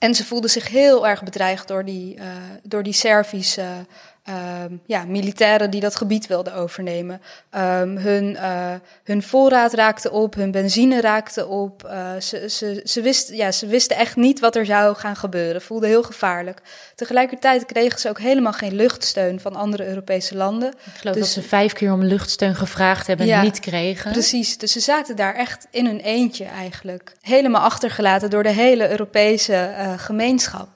en 0.00 0.14
ze 0.14 0.24
voelden 0.24 0.50
zich 0.50 0.68
heel 0.68 1.08
erg 1.08 1.22
bedreigd 1.22 1.68
door 1.68 1.84
die, 1.84 2.16
uh, 2.16 2.24
door 2.62 2.82
die 2.82 2.92
Servische 2.92 3.86
uh, 4.30 4.78
ja, 4.86 5.04
militairen 5.04 5.70
die 5.70 5.80
dat 5.80 5.96
gebied 5.96 6.26
wilden 6.26 6.54
overnemen. 6.54 7.20
Um, 7.56 7.96
hun, 7.96 8.30
uh, 8.30 8.72
hun 9.04 9.22
voorraad 9.22 9.72
raakte 9.72 10.10
op, 10.10 10.34
hun 10.34 10.50
benzine 10.50 11.00
raakte 11.00 11.46
op. 11.46 11.82
Uh, 11.84 12.10
ze, 12.20 12.48
ze, 12.48 12.80
ze, 12.84 13.00
wist, 13.00 13.32
ja, 13.32 13.52
ze 13.52 13.66
wisten 13.66 13.96
echt 13.96 14.16
niet 14.16 14.40
wat 14.40 14.56
er 14.56 14.66
zou 14.66 14.96
gaan 14.96 15.16
gebeuren. 15.16 15.62
Voelde 15.62 15.86
heel 15.86 16.02
gevaarlijk. 16.02 16.60
Tegelijkertijd 16.94 17.66
kregen 17.66 18.00
ze 18.00 18.08
ook 18.08 18.18
helemaal 18.18 18.52
geen 18.52 18.74
luchtsteun 18.74 19.40
van 19.40 19.56
andere 19.56 19.86
Europese 19.86 20.36
landen. 20.36 20.68
Ik 20.68 21.00
geloof 21.00 21.14
dus, 21.14 21.24
dat 21.24 21.44
ze 21.44 21.48
vijf 21.48 21.72
keer 21.72 21.92
om 21.92 22.04
luchtsteun 22.04 22.54
gevraagd 22.54 23.06
hebben 23.06 23.30
en 23.30 23.42
niet 23.42 23.60
kregen. 23.60 24.12
Precies, 24.12 24.58
dus 24.58 24.72
ze 24.72 24.80
zaten 24.80 25.16
daar 25.16 25.34
echt 25.34 25.66
in 25.70 25.86
hun 25.86 26.00
eentje 26.00 26.44
eigenlijk. 26.44 27.12
Helemaal 27.20 27.62
achtergelaten 27.62 28.30
door 28.30 28.42
de 28.42 28.52
hele 28.52 28.90
Europese 28.90 29.74
uh, 29.78 29.92
gemeenschap. 29.96 30.68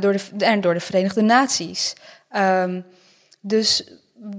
Door 0.00 0.12
de, 0.12 0.20
en 0.38 0.60
door 0.60 0.74
de 0.74 0.80
Verenigde 0.80 1.20
Naties. 1.22 1.94
Um, 2.36 2.84
dus 3.40 3.84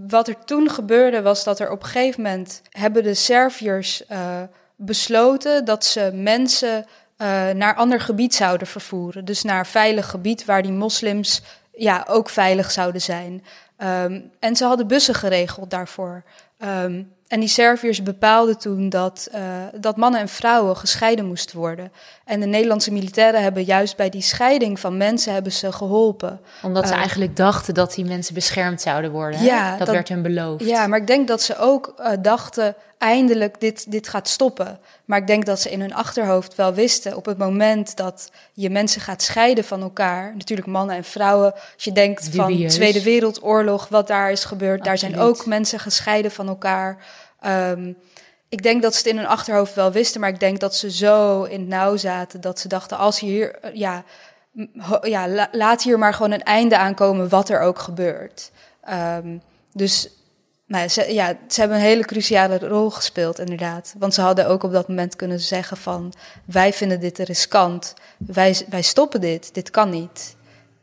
wat 0.08 0.28
er 0.28 0.46
toen 0.46 0.70
gebeurde 0.70 1.22
was 1.22 1.44
dat 1.44 1.60
er 1.60 1.72
op 1.72 1.84
een 1.84 1.90
gegeven 1.90 2.22
moment 2.22 2.62
hebben 2.70 3.04
de 3.04 3.14
Serviërs 3.14 4.04
uh, 4.12 4.42
besloten 4.76 5.66
dat 5.66 5.86
ze 5.86 6.12
mensen 6.14 6.86
uh, 7.18 7.50
naar 7.50 7.76
ander 7.76 8.00
gebied 8.00 8.36
zouden 8.36 8.68
vervoeren. 8.68 9.26
Dus 9.26 9.44
naar 9.44 9.68
veilig 9.68 10.10
gebied 10.10 10.46
waar 10.46 10.62
die 10.62 10.72
moslims 10.72 11.42
ja, 11.72 12.06
ook 12.10 12.30
veilig 12.30 12.72
zouden 12.72 13.02
zijn. 13.02 13.44
Um, 13.78 14.32
en 14.40 14.56
ze 14.56 14.66
hadden 14.66 14.88
bussen 14.88 15.16
geregeld 15.16 15.70
daarvoor. 15.70 16.24
Um, 16.58 17.14
en 17.32 17.40
die 17.40 17.50
Serviërs 17.50 18.04
bepaalden 18.04 18.58
toen 18.58 18.90
dat, 18.90 19.30
uh, 19.36 19.42
dat 19.76 19.98
mannen 19.98 20.20
en 20.20 20.28
vrouwen 20.28 20.78
gescheiden 20.78 21.26
moesten 21.26 21.58
worden. 21.58 21.92
En 22.26 22.40
de 22.40 22.46
Nederlandse 22.46 22.92
militairen 22.92 23.42
hebben 23.42 23.64
juist 23.64 23.96
bij 23.96 24.10
die 24.10 24.22
scheiding 24.22 24.80
van 24.80 24.98
mensen 24.98 25.34
hebben 25.34 25.52
ze 25.52 25.72
geholpen. 25.72 26.40
Omdat 26.62 26.88
ze 26.88 26.94
uh, 26.94 27.00
eigenlijk 27.00 27.36
dachten 27.36 27.74
dat 27.74 27.94
die 27.94 28.06
mensen 28.06 28.34
beschermd 28.34 28.82
zouden 28.82 29.12
worden. 29.12 29.44
Ja, 29.44 29.70
dat, 29.70 29.80
dat, 29.80 29.96
werd 29.96 30.10
hun 30.10 30.22
beloofd. 30.22 30.66
Ja, 30.66 30.88
maar 30.88 31.00
ik 31.00 31.08
denk 31.08 31.28
dat 31.28 31.42
ze 31.42 31.58
ook 31.58 31.94
uh, 32.00 32.08
dachten, 32.22 32.76
eindelijk 32.98 33.60
dit, 33.60 33.92
dit 33.92 34.08
gaat 34.08 34.28
stoppen. 34.28 34.80
Maar 35.06 35.20
ik 35.20 35.28
denk 35.28 35.46
dat 35.46 35.60
ze 35.60 35.72
in 35.72 35.82
hun 35.82 35.94
achterhoofd 35.94 36.56
wel 36.56 36.74
wisten, 36.74 37.16
op 37.16 37.26
het 37.26 37.38
moment 37.38 37.98
dat 37.98 38.32
je 38.54 38.70
mensen 38.70 39.02
gaat 39.02 39.22
scheiden 39.22 39.64
van 39.64 39.82
elkaar, 39.82 40.34
natuurlijk 40.36 40.68
mannen 40.68 40.96
en 40.96 41.04
vrouwen, 41.04 41.54
als 41.54 41.84
je 41.84 41.92
denkt 41.92 42.32
Dubieus. 42.32 42.60
van 42.60 42.82
Tweede 42.82 43.04
Wereldoorlog, 43.04 43.88
wat 43.88 44.08
daar 44.08 44.32
is 44.32 44.44
gebeurd, 44.44 44.80
Absoluut. 44.80 45.02
daar 45.02 45.10
zijn 45.10 45.28
ook 45.28 45.46
mensen 45.46 45.80
gescheiden 45.80 46.32
van 46.32 46.48
elkaar. 46.48 46.98
Um, 47.46 47.98
ik 48.50 48.64
denk 48.64 48.82
dat 48.82 48.92
ze 48.94 48.98
het 48.98 49.08
in 49.08 49.18
hun 49.18 49.28
achterhoofd 49.28 49.74
wel 49.74 49.92
wisten, 49.92 50.22
maar 50.22 50.30
ik 50.30 50.40
denk 50.40 50.60
dat 50.60 50.76
ze 50.76 50.92
zo 50.92 51.44
in 51.44 51.60
het 51.60 51.70
nauw 51.70 51.98
zaten 51.98 52.42
dat 52.42 52.60
ze 52.60 52.68
dachten: 52.68 52.98
als 52.98 53.20
hier, 53.20 53.60
ja, 53.74 54.04
ja 55.02 55.28
la, 55.28 55.48
laat 55.52 55.84
hier 55.84 56.00
maar 56.00 56.14
gewoon 56.14 56.32
een 56.32 56.44
einde 56.44 56.78
aankomen, 56.78 57.30
wat 57.30 57.50
er 57.50 57.60
ook 57.60 57.80
gebeurt. 57.80 58.52
Um, 58.90 59.42
dus 59.74 60.10
nou, 60.72 60.88
ze, 60.88 61.14
ja, 61.14 61.38
ze 61.48 61.60
hebben 61.60 61.78
een 61.78 61.84
hele 61.84 62.06
cruciale 62.06 62.58
rol 62.60 62.90
gespeeld, 62.90 63.40
inderdaad. 63.40 63.94
Want 63.98 64.14
ze 64.14 64.22
hadden 64.22 64.48
ook 64.48 64.64
op 64.64 64.72
dat 64.72 64.88
moment 64.88 65.16
kunnen 65.16 65.40
zeggen 65.40 65.78
van... 65.78 66.14
wij 66.46 66.74
vinden 66.74 67.00
dit 67.00 67.18
riskant, 67.18 67.94
wij, 68.18 68.66
wij 68.70 68.82
stoppen 68.82 69.22
dit, 69.22 69.54
dit 69.54 69.70
kan 69.70 69.90
niet. 69.90 70.36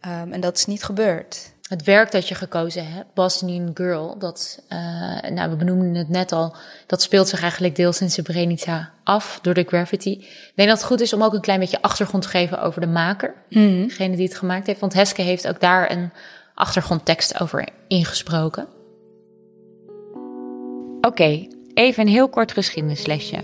Um, 0.06 0.32
en 0.32 0.40
dat 0.40 0.56
is 0.56 0.66
niet 0.66 0.84
gebeurd. 0.84 1.52
Het 1.68 1.84
werk 1.84 2.12
dat 2.12 2.28
je 2.28 2.34
gekozen 2.34 2.92
hebt, 2.92 3.14
Bosnian 3.14 3.70
Girl, 3.75 4.18
dat, 4.18 4.62
uh, 4.72 5.30
nou, 5.30 5.50
we 5.50 5.56
benoemden 5.56 5.94
het 5.94 6.08
net 6.08 6.32
al, 6.32 6.56
dat 6.87 7.02
speelt 7.02 7.28
zich 7.28 7.42
eigenlijk 7.42 7.76
deels 7.76 8.00
in 8.00 8.10
Srebrenica 8.10 8.90
af 9.04 9.38
door 9.42 9.54
de 9.54 9.64
graffiti. 9.64 10.10
Ik 10.12 10.52
denk 10.54 10.68
dat 10.68 10.78
het 10.78 10.87
goed 10.87 11.00
is 11.00 11.12
om 11.12 11.22
ook 11.22 11.34
een 11.34 11.40
klein 11.40 11.60
beetje 11.60 11.82
achtergrond 11.82 12.22
te 12.22 12.28
geven 12.28 12.62
over 12.62 12.80
de 12.80 12.87
maker, 12.87 13.34
mm. 13.48 13.87
degene 13.88 14.16
die 14.16 14.26
het 14.26 14.37
gemaakt 14.37 14.66
heeft. 14.66 14.80
Want 14.80 14.92
Heske 14.92 15.22
heeft 15.22 15.48
ook 15.48 15.60
daar 15.60 15.90
een 15.90 16.12
achtergrondtekst 16.54 17.40
over 17.40 17.68
ingesproken. 17.88 18.66
Oké, 20.96 21.06
okay, 21.06 21.50
even 21.75 22.02
een 22.02 22.12
heel 22.12 22.28
kort 22.28 22.52
geschiedenislesje. 22.52 23.38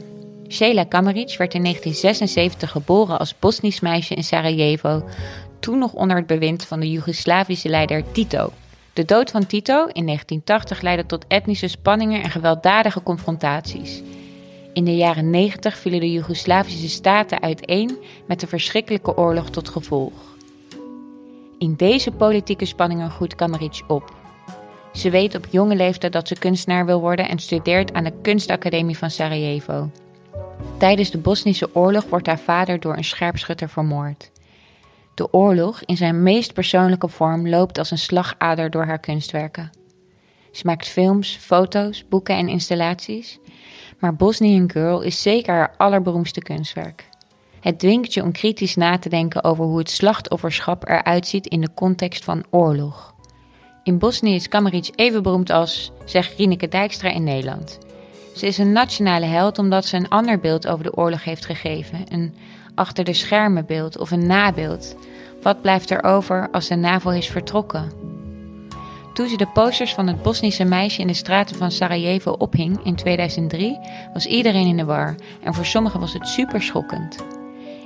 Sheila 0.48 0.84
Kameric 0.84 1.34
werd 1.38 1.54
in 1.54 1.62
1976 1.62 2.70
geboren 2.70 3.18
als 3.18 3.38
Bosnisch 3.38 3.80
meisje 3.80 4.14
in 4.14 4.24
Sarajevo, 4.24 5.08
toen 5.64 5.78
nog 5.78 5.92
onder 5.92 6.16
het 6.16 6.26
bewind 6.26 6.64
van 6.64 6.80
de 6.80 6.90
Joegoslavische 6.90 7.68
leider 7.68 8.12
Tito. 8.12 8.52
De 8.92 9.04
dood 9.04 9.30
van 9.30 9.46
Tito 9.46 9.74
in 9.74 10.06
1980 10.06 10.80
leidde 10.80 11.06
tot 11.06 11.24
etnische 11.28 11.68
spanningen 11.68 12.22
en 12.22 12.30
gewelddadige 12.30 13.02
confrontaties. 13.02 14.02
In 14.72 14.84
de 14.84 14.96
jaren 14.96 15.30
90 15.30 15.76
vielen 15.76 16.00
de 16.00 16.12
Joegoslavische 16.12 16.88
staten 16.88 17.42
uiteen 17.42 17.98
met 18.26 18.40
de 18.40 18.46
verschrikkelijke 18.46 19.16
oorlog 19.16 19.50
tot 19.50 19.68
gevolg. 19.68 20.12
In 21.58 21.74
deze 21.76 22.10
politieke 22.10 22.64
spanningen 22.64 23.10
groeit 23.10 23.34
Kameric 23.34 23.82
op. 23.86 24.14
Ze 24.92 25.10
weet 25.10 25.34
op 25.34 25.46
jonge 25.50 25.76
leeftijd 25.76 26.12
dat 26.12 26.28
ze 26.28 26.38
kunstenaar 26.38 26.86
wil 26.86 27.00
worden 27.00 27.28
en 27.28 27.38
studeert 27.38 27.92
aan 27.92 28.04
de 28.04 28.20
Kunstacademie 28.22 28.98
van 28.98 29.10
Sarajevo. 29.10 29.90
Tijdens 30.78 31.10
de 31.10 31.18
Bosnische 31.18 31.74
oorlog 31.74 32.04
wordt 32.08 32.26
haar 32.26 32.38
vader 32.38 32.80
door 32.80 32.96
een 32.96 33.04
scherpschutter 33.04 33.68
vermoord. 33.68 34.32
De 35.14 35.32
oorlog 35.32 35.82
in 35.84 35.96
zijn 35.96 36.22
meest 36.22 36.52
persoonlijke 36.52 37.08
vorm 37.08 37.48
loopt 37.48 37.78
als 37.78 37.90
een 37.90 37.98
slagader 37.98 38.70
door 38.70 38.84
haar 38.84 38.98
kunstwerken. 38.98 39.70
Ze 40.52 40.62
maakt 40.66 40.88
films, 40.88 41.36
foto's, 41.40 42.04
boeken 42.08 42.36
en 42.36 42.48
installaties, 42.48 43.38
maar 43.98 44.16
Bosnian 44.16 44.70
Girl 44.70 45.00
is 45.00 45.22
zeker 45.22 45.54
haar 45.54 45.74
allerberoemdste 45.76 46.40
kunstwerk. 46.40 47.08
Het 47.60 47.78
dwingt 47.78 48.14
je 48.14 48.22
om 48.22 48.32
kritisch 48.32 48.74
na 48.74 48.98
te 48.98 49.08
denken 49.08 49.44
over 49.44 49.64
hoe 49.64 49.78
het 49.78 49.90
slachtofferschap 49.90 50.88
eruit 50.88 51.26
ziet 51.26 51.46
in 51.46 51.60
de 51.60 51.74
context 51.74 52.24
van 52.24 52.44
oorlog. 52.50 53.14
In 53.82 53.98
Bosnië 53.98 54.34
is 54.34 54.48
Kameric 54.48 54.90
even 54.94 55.22
beroemd 55.22 55.50
als, 55.50 55.92
zegt 56.04 56.36
Rieneke 56.36 56.68
Dijkstra 56.68 57.10
in 57.10 57.24
Nederland. 57.24 57.78
Ze 58.34 58.46
is 58.46 58.58
een 58.58 58.72
nationale 58.72 59.26
held 59.26 59.58
omdat 59.58 59.84
ze 59.84 59.96
een 59.96 60.08
ander 60.08 60.38
beeld 60.40 60.66
over 60.66 60.84
de 60.84 60.96
oorlog 60.96 61.24
heeft 61.24 61.44
gegeven. 61.44 62.04
Een 62.08 62.34
achter 62.74 63.04
de 63.04 63.12
schermen 63.12 63.66
beeld 63.66 63.98
of 63.98 64.10
een 64.10 64.26
nabeeld. 64.26 64.96
Wat 65.42 65.60
blijft 65.60 65.90
er 65.90 66.02
over 66.04 66.48
als 66.52 66.68
de 66.68 66.74
NAVO 66.74 67.10
is 67.10 67.28
vertrokken? 67.28 67.92
Toen 69.14 69.28
ze 69.28 69.36
de 69.36 69.46
posters 69.46 69.94
van 69.94 70.06
het 70.06 70.22
Bosnische 70.22 70.64
meisje 70.64 71.00
in 71.00 71.06
de 71.06 71.14
straten 71.14 71.56
van 71.56 71.70
Sarajevo 71.70 72.30
ophing 72.30 72.84
in 72.84 72.94
2003, 72.94 73.78
was 74.12 74.26
iedereen 74.26 74.66
in 74.66 74.76
de 74.76 74.84
war 74.84 75.14
en 75.42 75.54
voor 75.54 75.66
sommigen 75.66 76.00
was 76.00 76.12
het 76.12 76.28
super 76.28 76.62
schokkend. 76.62 77.24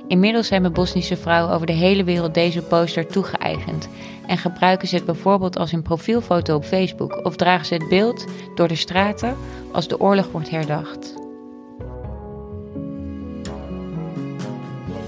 Inmiddels 0.07 0.49
hebben 0.49 0.73
Bosnische 0.73 1.17
vrouwen 1.17 1.53
over 1.53 1.67
de 1.67 1.73
hele 1.73 2.03
wereld 2.03 2.33
deze 2.33 2.61
poster 2.61 3.07
toegeëigend 3.07 3.89
en 4.27 4.37
gebruiken 4.37 4.87
ze 4.87 4.95
het 4.95 5.05
bijvoorbeeld 5.05 5.57
als 5.57 5.71
een 5.71 5.81
profielfoto 5.81 6.55
op 6.55 6.63
Facebook 6.63 7.25
of 7.25 7.35
dragen 7.35 7.65
ze 7.65 7.73
het 7.73 7.89
beeld 7.89 8.25
door 8.55 8.67
de 8.67 8.75
straten 8.75 9.37
als 9.71 9.87
de 9.87 9.99
oorlog 9.99 10.31
wordt 10.31 10.49
herdacht. 10.49 11.28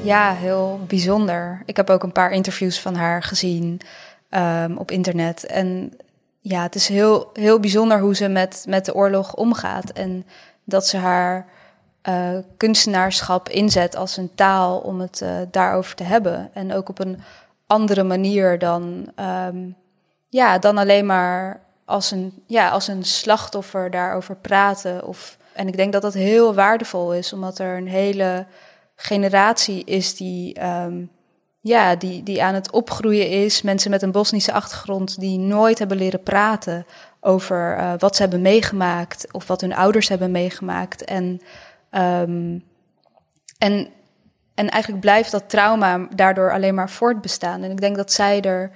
Ja, 0.03 0.33
heel 0.33 0.79
bijzonder. 0.87 1.61
Ik 1.65 1.77
heb 1.77 1.89
ook 1.89 2.03
een 2.03 2.11
paar 2.11 2.31
interviews 2.31 2.79
van 2.79 2.95
haar 2.95 3.23
gezien 3.23 3.81
um, 4.29 4.77
op 4.77 4.91
internet. 4.91 5.45
En 5.45 5.93
ja, 6.39 6.61
het 6.61 6.75
is 6.75 6.87
heel, 6.87 7.29
heel 7.33 7.59
bijzonder 7.59 7.99
hoe 7.99 8.15
ze 8.15 8.27
met, 8.27 8.65
met 8.67 8.85
de 8.85 8.95
oorlog 8.95 9.35
omgaat. 9.35 9.91
En 9.91 10.25
dat 10.63 10.87
ze 10.87 10.97
haar 10.97 11.45
uh, 12.09 12.37
kunstenaarschap 12.57 13.49
inzet 13.49 13.95
als 13.95 14.17
een 14.17 14.35
taal 14.35 14.79
om 14.79 14.99
het 14.99 15.21
uh, 15.23 15.29
daarover 15.51 15.95
te 15.95 16.03
hebben. 16.03 16.49
En 16.53 16.73
ook 16.73 16.89
op 16.89 16.99
een 16.99 17.21
andere 17.67 18.03
manier 18.03 18.59
dan, 18.59 19.11
um, 19.47 19.75
ja, 20.29 20.59
dan 20.59 20.77
alleen 20.77 21.05
maar 21.05 21.61
als 21.85 22.11
een, 22.11 22.43
ja, 22.47 22.69
als 22.69 22.87
een 22.87 23.03
slachtoffer 23.03 23.91
daarover 23.91 24.35
praten. 24.35 25.07
Of, 25.07 25.37
en 25.53 25.67
ik 25.67 25.77
denk 25.77 25.93
dat 25.93 26.01
dat 26.01 26.13
heel 26.13 26.53
waardevol 26.53 27.13
is, 27.13 27.33
omdat 27.33 27.59
er 27.59 27.77
een 27.77 27.87
hele 27.87 28.45
generatie 29.01 29.83
is 29.83 30.15
die, 30.15 30.63
um, 30.65 31.09
ja, 31.59 31.95
die, 31.95 32.23
die 32.23 32.43
aan 32.43 32.53
het 32.53 32.71
opgroeien 32.71 33.29
is. 33.29 33.61
Mensen 33.61 33.91
met 33.91 34.01
een 34.01 34.11
Bosnische 34.11 34.53
achtergrond 34.53 35.19
die 35.19 35.39
nooit 35.39 35.79
hebben 35.79 35.97
leren 35.97 36.23
praten 36.23 36.85
over 37.19 37.77
uh, 37.77 37.93
wat 37.97 38.15
ze 38.15 38.21
hebben 38.21 38.41
meegemaakt 38.41 39.33
of 39.33 39.47
wat 39.47 39.61
hun 39.61 39.75
ouders 39.75 40.07
hebben 40.07 40.31
meegemaakt. 40.31 41.03
En, 41.03 41.41
um, 41.91 42.63
en, 43.57 43.87
en 44.55 44.69
eigenlijk 44.69 45.01
blijft 45.01 45.31
dat 45.31 45.49
trauma 45.49 46.07
daardoor 46.15 46.51
alleen 46.51 46.75
maar 46.75 46.89
voortbestaan. 46.89 47.63
En 47.63 47.71
ik 47.71 47.81
denk 47.81 47.95
dat 47.95 48.11
zij 48.11 48.41
er. 48.41 48.71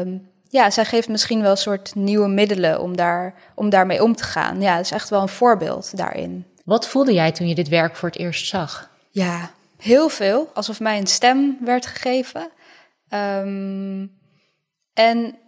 Um, 0.00 0.32
ja, 0.48 0.70
zij 0.70 0.84
geeft 0.84 1.08
misschien 1.08 1.42
wel 1.42 1.50
een 1.50 1.56
soort 1.56 1.94
nieuwe 1.94 2.28
middelen 2.28 2.80
om, 2.80 2.96
daar, 2.96 3.34
om 3.54 3.70
daarmee 3.70 4.02
om 4.02 4.16
te 4.16 4.24
gaan. 4.24 4.60
Ja, 4.60 4.78
is 4.78 4.90
echt 4.90 5.08
wel 5.08 5.22
een 5.22 5.28
voorbeeld 5.28 5.96
daarin. 5.96 6.46
Wat 6.64 6.88
voelde 6.88 7.12
jij 7.12 7.32
toen 7.32 7.48
je 7.48 7.54
dit 7.54 7.68
werk 7.68 7.96
voor 7.96 8.08
het 8.08 8.18
eerst 8.18 8.46
zag? 8.46 8.92
Ja, 9.14 9.50
heel 9.76 10.08
veel. 10.08 10.50
Alsof 10.54 10.80
mij 10.80 10.98
een 10.98 11.06
stem 11.06 11.58
werd 11.60 11.86
gegeven. 11.86 12.50
Um, 13.08 14.18
en 14.92 15.38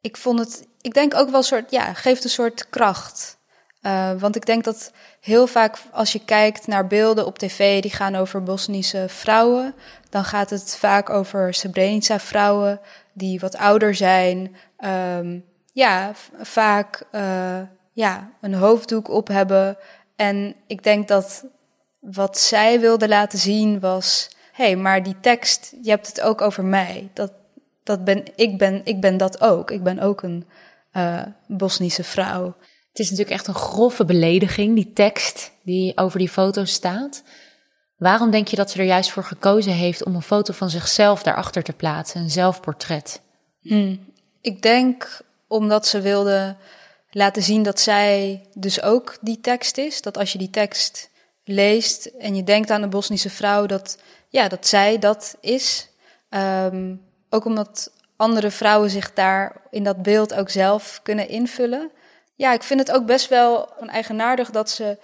ik 0.00 0.16
vond 0.16 0.38
het, 0.38 0.66
ik 0.80 0.94
denk 0.94 1.14
ook 1.14 1.28
wel 1.28 1.38
een 1.38 1.44
soort, 1.44 1.70
ja, 1.70 1.92
geeft 1.92 2.24
een 2.24 2.30
soort 2.30 2.68
kracht. 2.68 3.38
Uh, 3.82 4.12
want 4.18 4.36
ik 4.36 4.46
denk 4.46 4.64
dat 4.64 4.92
heel 5.20 5.46
vaak 5.46 5.78
als 5.92 6.12
je 6.12 6.24
kijkt 6.24 6.66
naar 6.66 6.86
beelden 6.86 7.26
op 7.26 7.38
tv 7.38 7.82
die 7.82 7.90
gaan 7.90 8.14
over 8.14 8.42
Bosnische 8.42 9.04
vrouwen, 9.08 9.74
dan 10.10 10.24
gaat 10.24 10.50
het 10.50 10.76
vaak 10.76 11.10
over 11.10 11.54
Srebrenica 11.54 12.20
vrouwen 12.20 12.80
die 13.12 13.40
wat 13.40 13.56
ouder 13.56 13.94
zijn. 13.94 14.56
Um, 15.18 15.44
ja, 15.72 16.12
vaak 16.40 17.02
uh, 17.12 17.60
ja, 17.92 18.30
een 18.40 18.54
hoofddoek 18.54 19.08
op 19.08 19.28
hebben. 19.28 19.76
En 20.16 20.54
ik 20.66 20.82
denk 20.82 21.08
dat 21.08 21.44
wat 22.12 22.38
zij 22.38 22.80
wilde 22.80 23.08
laten 23.08 23.38
zien 23.38 23.80
was: 23.80 24.28
hé, 24.52 24.64
hey, 24.64 24.76
maar 24.76 25.02
die 25.02 25.20
tekst, 25.20 25.74
je 25.82 25.90
hebt 25.90 26.06
het 26.06 26.20
ook 26.20 26.40
over 26.40 26.64
mij. 26.64 27.10
Dat, 27.12 27.32
dat 27.82 28.04
ben, 28.04 28.24
ik, 28.36 28.58
ben, 28.58 28.80
ik 28.84 29.00
ben 29.00 29.16
dat 29.16 29.40
ook. 29.40 29.70
Ik 29.70 29.82
ben 29.82 29.98
ook 29.98 30.22
een 30.22 30.46
uh, 30.92 31.22
Bosnische 31.46 32.04
vrouw. 32.04 32.56
Het 32.88 32.98
is 32.98 33.10
natuurlijk 33.10 33.36
echt 33.36 33.46
een 33.46 33.54
grove 33.54 34.04
belediging, 34.04 34.74
die 34.74 34.92
tekst 34.92 35.52
die 35.62 35.96
over 35.96 36.18
die 36.18 36.28
foto 36.28 36.64
staat. 36.64 37.22
Waarom 37.96 38.30
denk 38.30 38.48
je 38.48 38.56
dat 38.56 38.70
ze 38.70 38.78
er 38.78 38.84
juist 38.84 39.10
voor 39.10 39.24
gekozen 39.24 39.72
heeft 39.72 40.04
om 40.04 40.14
een 40.14 40.22
foto 40.22 40.52
van 40.52 40.70
zichzelf 40.70 41.22
daarachter 41.22 41.62
te 41.62 41.72
plaatsen, 41.72 42.20
een 42.20 42.30
zelfportret? 42.30 43.20
Hmm. 43.60 44.12
Ik 44.40 44.62
denk 44.62 45.20
omdat 45.48 45.86
ze 45.86 46.00
wilde 46.00 46.56
laten 47.10 47.42
zien 47.42 47.62
dat 47.62 47.80
zij 47.80 48.46
dus 48.54 48.82
ook 48.82 49.16
die 49.20 49.40
tekst 49.40 49.78
is. 49.78 50.02
Dat 50.02 50.18
als 50.18 50.32
je 50.32 50.38
die 50.38 50.50
tekst 50.50 51.10
leest 51.44 52.04
en 52.06 52.36
je 52.36 52.44
denkt 52.44 52.70
aan 52.70 52.82
een 52.82 52.90
Bosnische 52.90 53.30
vrouw, 53.30 53.66
dat, 53.66 53.98
ja, 54.28 54.48
dat 54.48 54.66
zij 54.66 54.98
dat 54.98 55.36
is. 55.40 55.88
Um, 56.28 57.02
ook 57.30 57.44
omdat 57.44 57.92
andere 58.16 58.50
vrouwen 58.50 58.90
zich 58.90 59.12
daar 59.12 59.56
in 59.70 59.84
dat 59.84 60.02
beeld 60.02 60.34
ook 60.34 60.50
zelf 60.50 61.00
kunnen 61.02 61.28
invullen. 61.28 61.90
Ja, 62.34 62.52
ik 62.52 62.62
vind 62.62 62.80
het 62.80 62.90
ook 62.90 63.06
best 63.06 63.28
wel 63.28 63.68
eigenaardig 63.86 64.50
dat 64.50 64.70
ze 64.70 64.98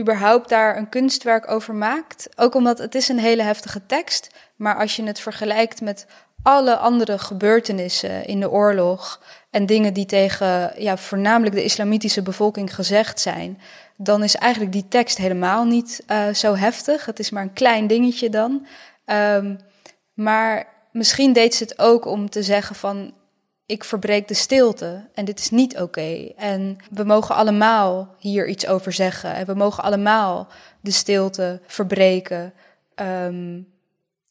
überhaupt 0.00 0.48
daar 0.48 0.76
een 0.76 0.88
kunstwerk 0.88 1.50
over 1.50 1.74
maakt. 1.74 2.28
Ook 2.36 2.54
omdat 2.54 2.78
het 2.78 2.94
is 2.94 3.08
een 3.08 3.18
hele 3.18 3.42
heftige 3.42 3.86
tekst. 3.86 4.30
Maar 4.56 4.76
als 4.76 4.96
je 4.96 5.04
het 5.04 5.20
vergelijkt 5.20 5.80
met 5.80 6.06
alle 6.42 6.76
andere 6.76 7.18
gebeurtenissen 7.18 8.26
in 8.26 8.40
de 8.40 8.50
oorlog 8.50 9.22
en 9.50 9.66
dingen 9.66 9.94
die 9.94 10.06
tegen 10.06 10.82
ja, 10.82 10.96
voornamelijk 10.96 11.54
de 11.54 11.64
islamitische 11.64 12.22
bevolking 12.22 12.74
gezegd 12.74 13.20
zijn, 13.20 13.60
dan 13.96 14.22
is 14.22 14.36
eigenlijk 14.36 14.72
die 14.72 14.88
tekst 14.88 15.18
helemaal 15.18 15.64
niet 15.64 16.04
uh, 16.10 16.28
zo 16.28 16.54
heftig. 16.54 17.06
Het 17.06 17.18
is 17.18 17.30
maar 17.30 17.42
een 17.42 17.52
klein 17.52 17.86
dingetje 17.86 18.30
dan. 18.30 18.66
Um, 19.06 19.58
maar 20.14 20.66
misschien 20.92 21.32
deed 21.32 21.54
ze 21.54 21.62
het 21.62 21.78
ook 21.78 22.06
om 22.06 22.30
te 22.30 22.42
zeggen 22.42 22.76
van 22.76 23.14
ik 23.66 23.84
verbreek 23.84 24.28
de 24.28 24.34
stilte 24.34 25.08
en 25.14 25.24
dit 25.24 25.38
is 25.38 25.50
niet 25.50 25.80
oké. 25.80 26.32
En 26.36 26.76
we 26.90 27.04
mogen 27.04 27.34
allemaal 27.34 28.14
hier 28.18 28.48
iets 28.48 28.66
over 28.66 28.92
zeggen 28.92 29.34
en 29.34 29.46
we 29.46 29.54
mogen 29.54 29.82
allemaal 29.82 30.48
de 30.80 30.90
stilte 30.90 31.60
verbreken. 31.66 32.52
Um, 32.96 33.72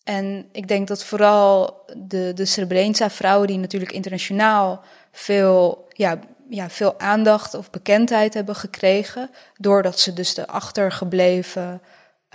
en 0.03 0.45
ik 0.51 0.67
denk 0.67 0.87
dat 0.87 1.03
vooral 1.03 1.83
de, 1.97 2.31
de 2.35 2.45
Srebrenica-vrouwen, 2.45 3.47
die 3.47 3.57
natuurlijk 3.57 3.91
internationaal 3.91 4.81
veel, 5.11 5.87
ja, 5.89 6.19
ja, 6.55 6.69
veel 6.69 6.99
aandacht 6.99 7.53
of 7.53 7.69
bekendheid 7.69 8.33
hebben 8.33 8.55
gekregen, 8.55 9.29
doordat 9.57 9.99
ze 9.99 10.13
dus 10.13 10.33
de 10.33 10.47
achtergebleven 10.47 11.81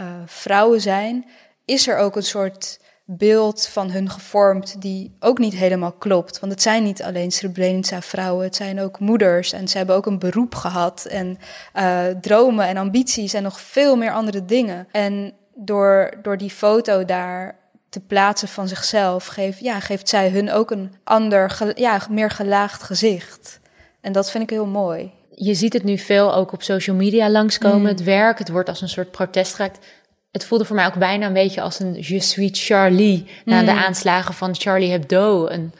uh, 0.00 0.06
vrouwen 0.26 0.80
zijn, 0.80 1.26
is 1.64 1.88
er 1.88 1.96
ook 1.96 2.16
een 2.16 2.22
soort 2.22 2.80
beeld 3.04 3.66
van 3.66 3.90
hun 3.90 4.10
gevormd 4.10 4.82
die 4.82 5.16
ook 5.20 5.38
niet 5.38 5.54
helemaal 5.54 5.92
klopt. 5.92 6.40
Want 6.40 6.52
het 6.52 6.62
zijn 6.62 6.82
niet 6.82 7.02
alleen 7.02 7.30
Srebrenica-vrouwen, 7.30 8.44
het 8.44 8.56
zijn 8.56 8.80
ook 8.80 8.98
moeders 8.98 9.52
en 9.52 9.68
ze 9.68 9.76
hebben 9.76 9.96
ook 9.96 10.06
een 10.06 10.18
beroep 10.18 10.54
gehad 10.54 11.04
en 11.04 11.38
uh, 11.74 12.04
dromen 12.20 12.66
en 12.66 12.76
ambities 12.76 13.32
en 13.32 13.42
nog 13.42 13.60
veel 13.60 13.96
meer 13.96 14.12
andere 14.12 14.44
dingen. 14.44 14.88
En 14.92 15.32
door, 15.54 16.10
door 16.22 16.36
die 16.36 16.50
foto 16.50 17.04
daar 17.04 17.58
te 17.88 18.00
plaatsen 18.00 18.48
van 18.48 18.68
zichzelf, 18.68 19.26
geeft, 19.26 19.60
ja, 19.60 19.80
geeft 19.80 20.08
zij 20.08 20.30
hun 20.30 20.50
ook 20.50 20.70
een 20.70 20.94
ander, 21.04 21.72
ja, 21.74 22.00
meer 22.10 22.30
gelaagd 22.30 22.82
gezicht. 22.82 23.60
En 24.00 24.12
dat 24.12 24.30
vind 24.30 24.42
ik 24.44 24.50
heel 24.50 24.66
mooi. 24.66 25.10
je 25.40 25.54
ziet 25.54 25.72
het 25.72 25.84
nu 25.84 25.98
veel 25.98 26.34
ook 26.34 26.52
op 26.52 26.62
social 26.62 26.96
media 26.96 27.30
langskomen, 27.30 27.80
Mm. 27.80 27.86
het 27.86 28.02
werk. 28.02 28.38
Het 28.38 28.48
wordt 28.48 28.68
als 28.68 28.80
een 28.80 28.88
soort 28.88 29.10
protest 29.10 29.54
geraakt. 29.54 29.86
Het 30.30 30.44
voelde 30.44 30.64
voor 30.64 30.76
mij 30.76 30.86
ook 30.86 30.94
bijna 30.98 31.26
een 31.26 31.32
beetje 31.32 31.60
als 31.60 31.78
een 31.80 31.94
Je 31.94 32.20
suis 32.20 32.66
Charlie. 32.66 33.26
Na 33.44 33.60
Mm. 33.60 33.66
de 33.66 33.72
aanslagen 33.72 34.34
van 34.34 34.54
Charlie 34.54 34.90
Hebdo. 34.90 35.46
Een, 35.46 35.72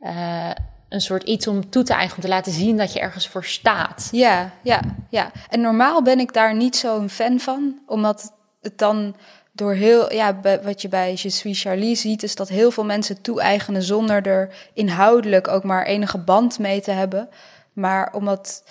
eh, 0.00 0.50
een 0.88 1.00
soort 1.00 1.22
iets 1.22 1.46
om 1.46 1.70
toe 1.70 1.82
te 1.82 1.92
eigenen, 1.92 2.16
om 2.16 2.22
te 2.22 2.28
laten 2.36 2.52
zien 2.52 2.76
dat 2.76 2.92
je 2.92 3.00
ergens 3.00 3.28
voor 3.28 3.44
staat. 3.44 4.08
Ja, 4.12 4.50
ja, 4.62 4.80
ja. 5.10 5.30
En 5.48 5.60
normaal 5.60 6.02
ben 6.02 6.18
ik 6.18 6.32
daar 6.32 6.54
niet 6.54 6.76
zo'n 6.76 7.08
fan 7.10 7.40
van, 7.40 7.78
omdat 7.86 8.32
het 8.62 8.78
dan 8.78 9.16
door 9.52 9.72
heel, 9.72 10.12
ja, 10.12 10.40
wat 10.62 10.82
je 10.82 10.88
bij 10.88 11.10
Je 11.16 11.30
suis 11.30 11.62
Charlie 11.62 11.94
ziet, 11.96 12.22
is 12.22 12.34
dat 12.34 12.48
heel 12.48 12.70
veel 12.70 12.84
mensen 12.84 13.20
toe-eigenen 13.22 13.82
zonder 13.82 14.26
er 14.26 14.48
inhoudelijk 14.74 15.48
ook 15.48 15.62
maar 15.64 15.84
enige 15.86 16.18
band 16.18 16.58
mee 16.58 16.80
te 16.80 16.90
hebben. 16.90 17.28
Maar 17.76 18.12
omdat, 18.12 18.64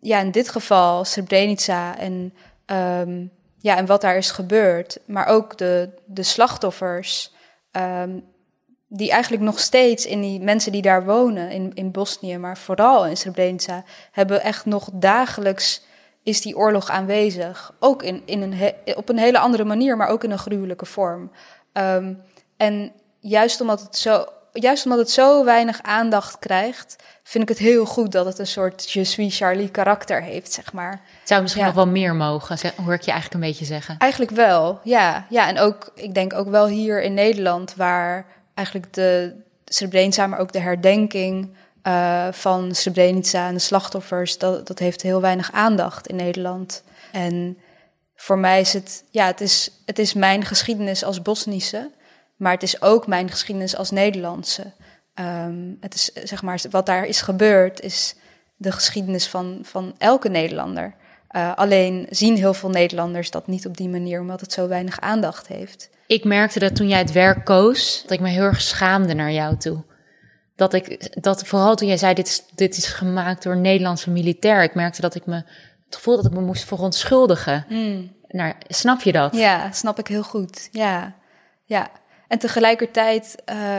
ja, 0.00 0.20
in 0.20 0.30
dit 0.30 0.48
geval 0.48 1.04
Srebrenica 1.04 1.98
en, 1.98 2.34
ehm, 2.66 3.26
ja, 3.58 3.76
en 3.76 3.86
wat 3.86 4.00
daar 4.00 4.16
is 4.16 4.30
gebeurd, 4.30 4.98
maar 5.06 5.26
ook 5.26 5.58
de, 5.58 5.88
de 6.06 6.22
slachtoffers, 6.22 7.34
ehm, 7.70 8.18
die 8.88 9.10
eigenlijk 9.10 9.42
nog 9.42 9.58
steeds 9.58 10.06
in 10.06 10.20
die 10.20 10.40
mensen 10.40 10.72
die 10.72 10.82
daar 10.82 11.04
wonen 11.04 11.50
in, 11.50 11.70
in 11.74 11.90
Bosnië, 11.90 12.38
maar 12.38 12.58
vooral 12.58 13.06
in 13.06 13.16
Srebrenica, 13.16 13.84
hebben 14.12 14.42
echt 14.42 14.64
nog 14.64 14.90
dagelijks 14.92 15.86
is 16.22 16.40
die 16.40 16.56
oorlog 16.56 16.88
aanwezig. 16.88 17.74
Ook 17.78 18.02
in, 18.02 18.22
in 18.24 18.42
een 18.42 18.74
op 18.96 19.08
een 19.08 19.18
hele 19.18 19.38
andere 19.38 19.64
manier, 19.64 19.96
maar 19.96 20.08
ook 20.08 20.24
in 20.24 20.30
een 20.30 20.38
gruwelijke 20.38 20.86
vorm. 20.86 21.30
Ehm, 21.72 22.14
en 22.56 22.92
juist 23.20 23.60
omdat, 23.60 23.80
het 23.80 23.96
zo, 23.96 24.26
juist 24.52 24.84
omdat 24.84 24.98
het 24.98 25.10
zo 25.10 25.44
weinig 25.44 25.82
aandacht 25.82 26.38
krijgt, 26.38 26.96
vind 27.22 27.42
ik 27.42 27.48
het 27.48 27.58
heel 27.58 27.84
goed 27.84 28.12
dat 28.12 28.26
het 28.26 28.38
een 28.38 28.46
soort 28.46 28.90
Je 28.90 29.04
suis 29.04 29.36
Charlie 29.36 29.68
karakter 29.68 30.22
heeft, 30.22 30.52
zeg 30.52 30.72
maar. 30.72 30.90
Het 31.20 31.28
zou 31.28 31.42
misschien 31.42 31.62
Ja. 31.62 31.68
nog 31.68 31.76
wel 31.76 31.86
meer 31.92 32.14
mogen, 32.14 32.58
hoor 32.84 32.94
ik 32.94 33.02
je 33.02 33.10
eigenlijk 33.10 33.42
een 33.42 33.48
beetje 33.50 33.64
zeggen. 33.64 33.94
Eigenlijk 33.98 34.32
wel, 34.32 34.80
ja. 34.84 35.26
Ja, 35.28 35.48
en 35.48 35.58
ook, 35.58 35.90
ik 35.94 36.14
denk 36.14 36.32
ook 36.34 36.48
wel 36.48 36.66
hier 36.66 37.02
in 37.02 37.14
Nederland, 37.14 37.74
waar 37.74 38.26
eigenlijk 38.54 38.92
de 38.92 39.34
Srebrenica, 39.64 40.26
maar 40.26 40.38
ook 40.38 40.52
de 40.52 40.60
herdenking 40.60 41.54
eh, 41.82 42.28
van 42.30 42.74
Srebrenica 42.74 43.46
en 43.46 43.54
de 43.54 43.60
slachtoffers, 43.60 44.38
dat, 44.38 44.66
dat 44.66 44.78
heeft 44.78 45.02
heel 45.02 45.20
weinig 45.20 45.52
aandacht 45.52 46.06
in 46.06 46.16
Nederland. 46.16 46.82
En 47.12 47.58
voor 48.16 48.38
mij 48.38 48.60
is 48.60 48.72
het, 48.72 49.04
ja, 49.10 49.26
het 49.26 49.40
is, 49.40 49.70
het 49.86 49.98
is 49.98 50.14
mijn 50.14 50.44
geschiedenis 50.44 51.04
als 51.04 51.22
Bosnische, 51.22 51.90
maar 52.38 52.52
het 52.52 52.62
is 52.62 52.82
ook 52.82 53.06
mijn 53.06 53.30
geschiedenis 53.30 53.76
als 53.76 53.90
Nederlandse. 53.90 54.72
Ehm, 55.14 55.74
het 55.80 55.94
is, 55.94 56.04
zeg 56.04 56.42
maar, 56.42 56.60
wat 56.70 56.86
daar 56.86 57.04
is 57.04 57.20
gebeurd, 57.20 57.80
is 57.80 58.14
de 58.56 58.72
geschiedenis 58.72 59.26
van, 59.26 59.58
van 59.62 59.94
elke 59.98 60.28
Nederlander. 60.28 60.94
Eh, 61.28 61.54
alleen 61.54 62.06
zien 62.10 62.36
heel 62.36 62.54
veel 62.54 62.70
Nederlanders 62.70 63.30
dat 63.30 63.46
niet 63.46 63.66
op 63.66 63.76
die 63.76 63.88
manier, 63.88 64.20
omdat 64.20 64.40
het 64.40 64.52
zo 64.52 64.68
weinig 64.68 65.00
aandacht 65.00 65.46
heeft. 65.46 65.90
Ik 66.06 66.24
merkte 66.24 66.58
dat 66.58 66.76
toen 66.76 66.88
jij 66.88 66.98
het 66.98 67.12
werk 67.12 67.44
koos, 67.44 68.02
dat 68.02 68.10
ik 68.10 68.20
me 68.20 68.28
heel 68.28 68.42
erg 68.42 68.60
schaamde 68.60 69.14
naar 69.14 69.32
jou 69.32 69.56
toe. 69.56 69.84
Dat 70.56 70.74
ik, 70.74 71.22
dat 71.22 71.44
vooral 71.44 71.76
toen 71.76 71.88
jij 71.88 71.96
zei, 71.96 72.14
dit 72.14 72.26
is, 72.26 72.42
dit 72.54 72.76
is 72.76 72.86
gemaakt 72.86 73.42
door 73.42 73.52
een 73.52 73.60
Nederlandse 73.60 74.10
militair. 74.10 74.62
Ik 74.62 74.74
merkte 74.74 75.00
dat 75.00 75.14
ik 75.14 75.26
me, 75.26 75.34
het 75.84 75.96
gevoel 75.96 76.16
dat 76.16 76.24
ik 76.24 76.32
me 76.32 76.40
moest 76.40 76.64
verontschuldigen. 76.64 77.64
Nou, 78.28 78.52
snap 78.68 79.00
je 79.00 79.12
dat? 79.12 79.36
Ja, 79.36 79.72
snap 79.72 79.98
ik 79.98 80.06
heel 80.06 80.22
goed. 80.22 80.68
Ja, 80.72 81.14
ja. 81.64 81.90
En 82.28 82.38
tegelijkertijd 82.38 83.34
eh, 83.44 83.78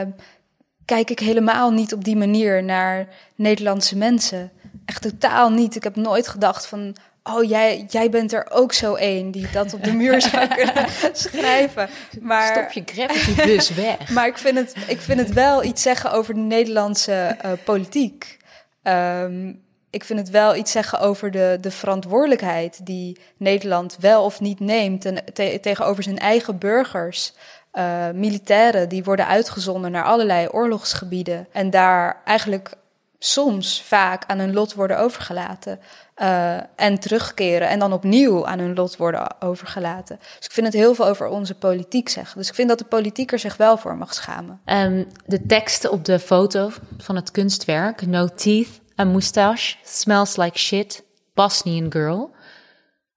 kijk 0.84 1.10
ik 1.10 1.18
helemaal 1.18 1.70
niet 1.70 1.92
op 1.94 2.04
die 2.04 2.16
manier 2.16 2.64
naar 2.64 3.06
Nederlandse 3.34 3.96
mensen. 3.96 4.50
Echt 4.84 5.02
totaal 5.02 5.50
niet. 5.50 5.76
Ik 5.76 5.84
heb 5.84 5.96
nooit 5.96 6.28
gedacht 6.28 6.66
van, 6.66 6.96
oh 7.22 7.44
jij, 7.48 7.86
jij 7.88 8.10
bent 8.10 8.32
er 8.32 8.50
ook 8.50 8.72
zo 8.72 8.94
één 8.94 9.30
die 9.30 9.50
dat 9.52 9.74
op 9.74 9.84
de 9.84 9.92
muur 9.92 10.20
zou 10.20 10.46
kunnen 10.56 10.86
schrijven. 11.12 11.88
Maar, 12.20 12.46
Stop 12.56 12.70
je 12.72 12.82
gravitybus 12.94 13.70
weg. 13.84 14.08
maar 14.10 14.26
ik, 14.26 14.38
vind 14.38 14.56
het, 14.58 14.74
ik 14.86 15.00
vind 15.00 15.20
het 15.20 15.32
wel 15.32 15.64
iets 15.64 15.82
zeggen 15.82 16.12
over 16.12 16.34
de 16.34 16.40
Nederlandse 16.40 17.12
eh, 17.12 17.50
politiek. 17.64 18.38
Ehm, 18.82 19.52
ik 19.90 20.04
vind 20.04 20.18
het 20.18 20.30
wel 20.30 20.56
iets 20.56 20.72
zeggen 20.72 21.00
over 21.00 21.30
de, 21.30 21.58
de 21.60 21.70
verantwoordelijkheid 21.70 22.86
die 22.86 23.18
Nederland 23.36 23.96
wel 24.00 24.24
of 24.24 24.40
niet 24.40 24.60
neemt 24.60 25.00
ten, 25.00 25.24
te- 25.32 25.58
tegenover 25.62 26.02
zijn 26.02 26.18
eigen 26.18 26.58
burgers. 26.58 27.32
Eh, 27.70 28.10
militairen 28.10 28.88
die 28.88 29.04
worden 29.04 29.26
uitgezonden 29.26 29.90
naar 29.90 30.04
allerlei 30.04 30.48
oorlogsgebieden 30.48 31.46
en 31.52 31.70
daar 31.70 32.22
eigenlijk 32.24 32.74
soms 33.18 33.82
vaak 33.82 34.24
aan 34.26 34.38
hun 34.38 34.52
lot 34.52 34.74
worden 34.74 34.98
overgelaten. 34.98 35.80
eh, 36.14 36.56
en 36.76 36.98
terugkeren 36.98 37.68
en 37.68 37.78
dan 37.78 37.92
opnieuw 37.92 38.46
aan 38.46 38.58
hun 38.58 38.74
lot 38.74 38.96
worden 38.96 39.42
overgelaten. 39.42 40.18
Dus 40.36 40.46
ik 40.46 40.52
vind 40.52 40.66
het 40.66 40.74
heel 40.74 40.94
veel 40.94 41.06
over 41.06 41.26
onze 41.26 41.54
politiek 41.54 42.08
zeggen. 42.08 42.38
Dus 42.38 42.48
ik 42.48 42.54
vind 42.54 42.68
dat 42.68 42.78
de 42.78 42.84
politiek 42.84 43.32
er 43.32 43.38
zich 43.38 43.56
wel 43.56 43.76
voor 43.78 43.96
mag 43.96 44.14
schamen. 44.14 44.60
Ehm, 44.64 45.04
de 45.26 45.46
tekst 45.46 45.88
op 45.88 46.04
de 46.04 46.18
foto 46.18 46.70
van 46.98 47.16
het 47.16 47.30
kunstwerk, 47.30 48.06
No 48.06 48.28
teeth, 48.28 48.80
a 48.98 49.04
moustache, 49.04 49.76
smells 49.84 50.36
like 50.36 50.58
shit, 50.58 51.04
Bosnian 51.34 51.92
girl. 51.92 52.30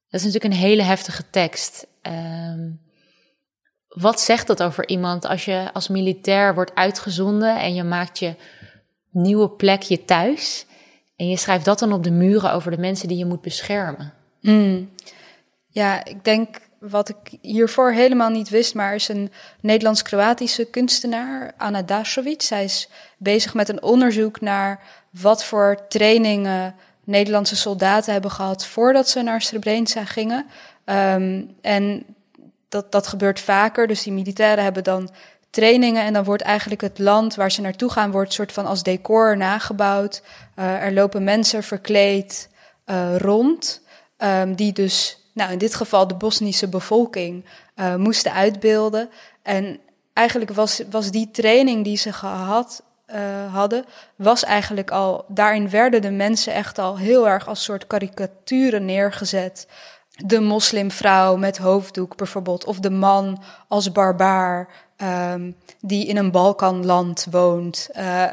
Dat 0.10 0.22
is 0.22 0.24
natuurlijk 0.24 0.54
een 0.54 0.60
hele 0.60 0.84
heftige 0.84 1.24
tekst. 1.30 1.88
Ehm, 2.02 2.70
wat 3.94 4.22
zegt 4.22 4.48
dat 4.48 4.64
over 4.64 4.88
iemand 4.88 5.26
als 5.26 5.46
je 5.46 5.70
als 5.74 5.88
militair 5.88 6.54
wordt 6.54 6.76
uitgezonden 6.76 7.60
en 7.60 7.74
je 7.74 7.84
maakt 7.84 8.20
je 8.20 8.36
nieuwe 9.10 9.50
plekje 9.50 10.06
thuis 10.06 10.66
en 11.16 11.30
je 11.30 11.38
schrijft 11.38 11.66
dat 11.66 11.80
dan 11.80 11.94
op 11.94 12.04
de 12.04 12.12
muren 12.12 12.54
over 12.54 12.72
de 12.72 12.78
mensen 12.78 13.08
die 13.08 13.18
je 13.18 13.26
moet 13.26 13.42
beschermen? 13.42 14.14
Mm. 14.42 14.90
Ja, 15.68 16.06
ik 16.06 16.24
denk 16.24 16.58
wat 16.80 17.10
ik 17.10 17.38
hiervoor 17.42 17.92
helemaal 17.92 18.30
niet 18.30 18.50
wist, 18.50 18.76
maar 18.76 18.96
is 18.96 19.08
een 19.08 19.32
Nederlands-Kroatische 19.62 20.66
kunstenaar, 20.66 21.54
Anna 21.58 21.82
Dasovic. 21.82 22.42
Zij 22.42 22.64
is 22.64 22.90
bezig 23.18 23.54
met 23.54 23.70
een 23.70 23.84
onderzoek 23.84 24.42
naar 24.42 24.84
wat 25.10 25.44
voor 25.44 25.88
trainingen 25.88 26.76
Nederlandse 27.04 27.56
soldaten 27.56 28.14
hebben 28.14 28.32
gehad 28.32 28.66
voordat 28.66 29.10
ze 29.10 29.22
naar 29.22 29.42
Srebrenica 29.42 30.06
gingen. 30.06 30.46
Ehm, 30.86 31.44
en 31.62 32.06
dat, 32.74 32.92
dat 32.92 33.08
gebeurt 33.08 33.40
vaker, 33.40 33.88
dus 33.88 34.04
die 34.04 34.14
militairen 34.14 34.64
hebben 34.64 34.84
dan 34.84 35.10
trainingen 35.50 36.04
en 36.04 36.14
dan 36.14 36.24
wordt 36.24 36.44
eigenlijk 36.44 36.82
het 36.82 37.00
land 37.00 37.36
waar 37.36 37.52
ze 37.52 37.62
naartoe 37.62 37.92
gaan, 37.92 38.12
wordt 38.12 38.34
soort 38.34 38.52
van 38.52 38.66
als 38.66 38.84
decor 38.84 39.38
nagebouwd. 39.38 40.24
Eh, 40.56 40.84
er 40.84 40.94
lopen 40.94 41.24
mensen 41.24 41.64
verkleed 41.64 42.50
eh, 42.86 43.16
rond, 43.18 43.82
ehm, 44.18 44.54
die 44.54 44.74
dus, 44.74 45.18
nou 45.34 45.52
in 45.52 45.58
dit 45.58 45.76
geval 45.76 46.08
de 46.08 46.16
Bosnische 46.16 46.68
bevolking, 46.68 47.46
eh, 47.76 47.96
moesten 47.96 48.34
uitbeelden. 48.34 49.10
En 49.42 49.80
eigenlijk 50.14 50.52
was, 50.52 50.82
was 50.90 51.12
die 51.12 51.32
training 51.32 51.84
die 51.84 51.98
ze 51.98 52.14
gehad 52.14 52.84
eh, 53.06 53.54
hadden, 53.54 53.86
was 54.16 54.44
eigenlijk 54.44 54.92
al, 54.92 55.26
daarin 55.28 55.70
werden 55.70 56.02
de 56.02 56.12
mensen 56.12 56.54
echt 56.54 56.80
al 56.80 56.98
heel 56.98 57.28
erg 57.28 57.48
als 57.48 57.64
soort 57.64 57.88
karikaturen 57.88 58.86
neergezet. 58.86 59.68
De 60.16 60.40
moslimvrouw 60.40 61.36
met 61.36 61.58
hoofddoek 61.58 62.16
bijvoorbeeld, 62.16 62.66
of 62.66 62.80
de 62.80 62.90
man 62.90 63.44
als 63.68 63.92
barbaar 63.92 64.68
ehm, 64.98 65.52
die 65.80 66.08
in 66.08 66.18
een 66.18 66.32
Balkanland 66.32 67.28
woont. 67.32 67.90
Eh, 67.92 68.32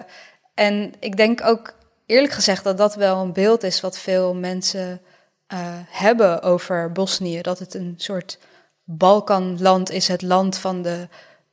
en 0.55 0.95
ik 0.99 1.17
denk 1.17 1.45
ook 1.45 1.75
eerlijk 2.07 2.33
gezegd 2.33 2.65
dat 2.65 2.79
dat 2.79 2.95
wel 2.95 3.21
een 3.23 3.33
beeld 3.33 3.63
is 3.63 3.81
wat 3.81 3.99
veel 3.99 4.35
mensen 4.35 5.01
eh, 5.47 5.59
hebben 5.89 6.43
over 6.43 6.93
Bosnië. 6.93 7.41
Dat 7.41 7.59
het 7.59 7.75
een 7.75 7.95
soort 7.97 8.39
Balkanland 8.85 9.91
is, 9.91 10.09
het 10.09 10.23
land 10.23 10.59
van 10.59 10.83
de 10.83 11.09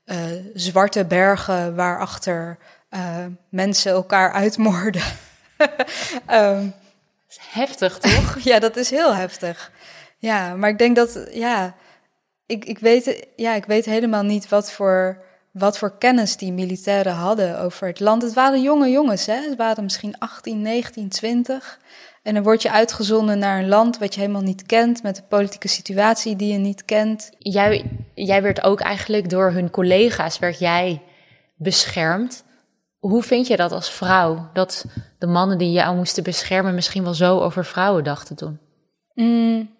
eh, 0.06 0.18
zwarte 0.54 1.06
bergen 1.06 1.76
waarachter 1.76 2.58
mensen 3.50 3.92
elkaar 3.92 4.32
uitmoorden. 4.32 5.02
Ehm, 6.26 6.68
Heftig, 7.38 7.98
toch? 7.98 8.40
ja, 8.50 8.60
dat 8.60 8.76
is 8.76 8.90
heel 8.90 9.16
heftig. 9.16 9.72
Ja, 10.18 10.56
maar 10.56 10.70
ik 10.70 10.78
denk 10.78 10.96
dat, 10.96 11.28
ja, 11.32 11.76
ik, 12.46 12.66
ik, 12.66 12.80
weet, 12.80 13.28
ja, 13.36 13.54
ik 13.54 13.66
weet 13.66 13.86
helemaal 13.86 14.24
niet 14.24 14.50
wat 14.50 14.72
voor, 14.72 15.24
wat 15.52 15.78
voor 15.78 15.98
kennis 15.98 16.38
die 16.38 16.54
militairen 16.54 17.14
hadden 17.14 17.60
over 17.60 17.88
het 17.88 18.00
land. 18.00 18.22
Het 18.22 18.34
waren 18.34 18.62
jonge 18.62 18.90
jongens, 18.90 19.26
hè? 19.26 19.36
Het 19.36 19.56
waren 19.56 19.84
misschien 19.84 20.20
18, 20.20 20.62
19, 20.62 21.10
20. 21.10 21.80
En 22.24 22.34
dan 22.34 22.44
word 22.44 22.62
je 22.62 22.72
uitgezonden 22.72 23.40
naar 23.40 23.60
een 23.60 23.68
land 23.68 23.98
wat 23.98 24.14
je 24.14 24.20
helemaal 24.20 24.42
niet 24.42 24.66
kent, 24.66 25.04
met 25.04 25.18
een 25.18 25.28
politieke 25.28 25.68
situatie 25.68 26.36
die 26.36 26.52
je 26.52 26.58
niet 26.58 26.86
kent. 26.86 27.30
Jij, 27.38 27.92
jij 28.14 28.42
werd 28.42 28.64
ook 28.64 28.80
eigenlijk 28.80 29.30
door 29.30 29.52
hun 29.52 29.70
collega's 29.70 30.40
werd 30.40 30.60
jij 30.60 31.02
beschermd. 31.56 32.44
Hoe 33.00 33.24
vind 33.24 33.48
je 33.48 33.58
dat 33.58 33.72
als 33.72 33.92
vrouw? 33.92 34.50
Dat 34.54 34.86
de 35.20 35.28
mannen 35.28 35.58
die 35.58 35.72
jou 35.72 35.96
moesten 35.96 36.24
beschermen 36.24 36.76
misschien 36.76 37.04
wel 37.04 37.14
zo 37.14 37.40
over 37.40 37.66
vrouwen 37.66 38.04
dachten 38.04 38.36
toen? 38.36 38.60
Mm, 39.14 39.77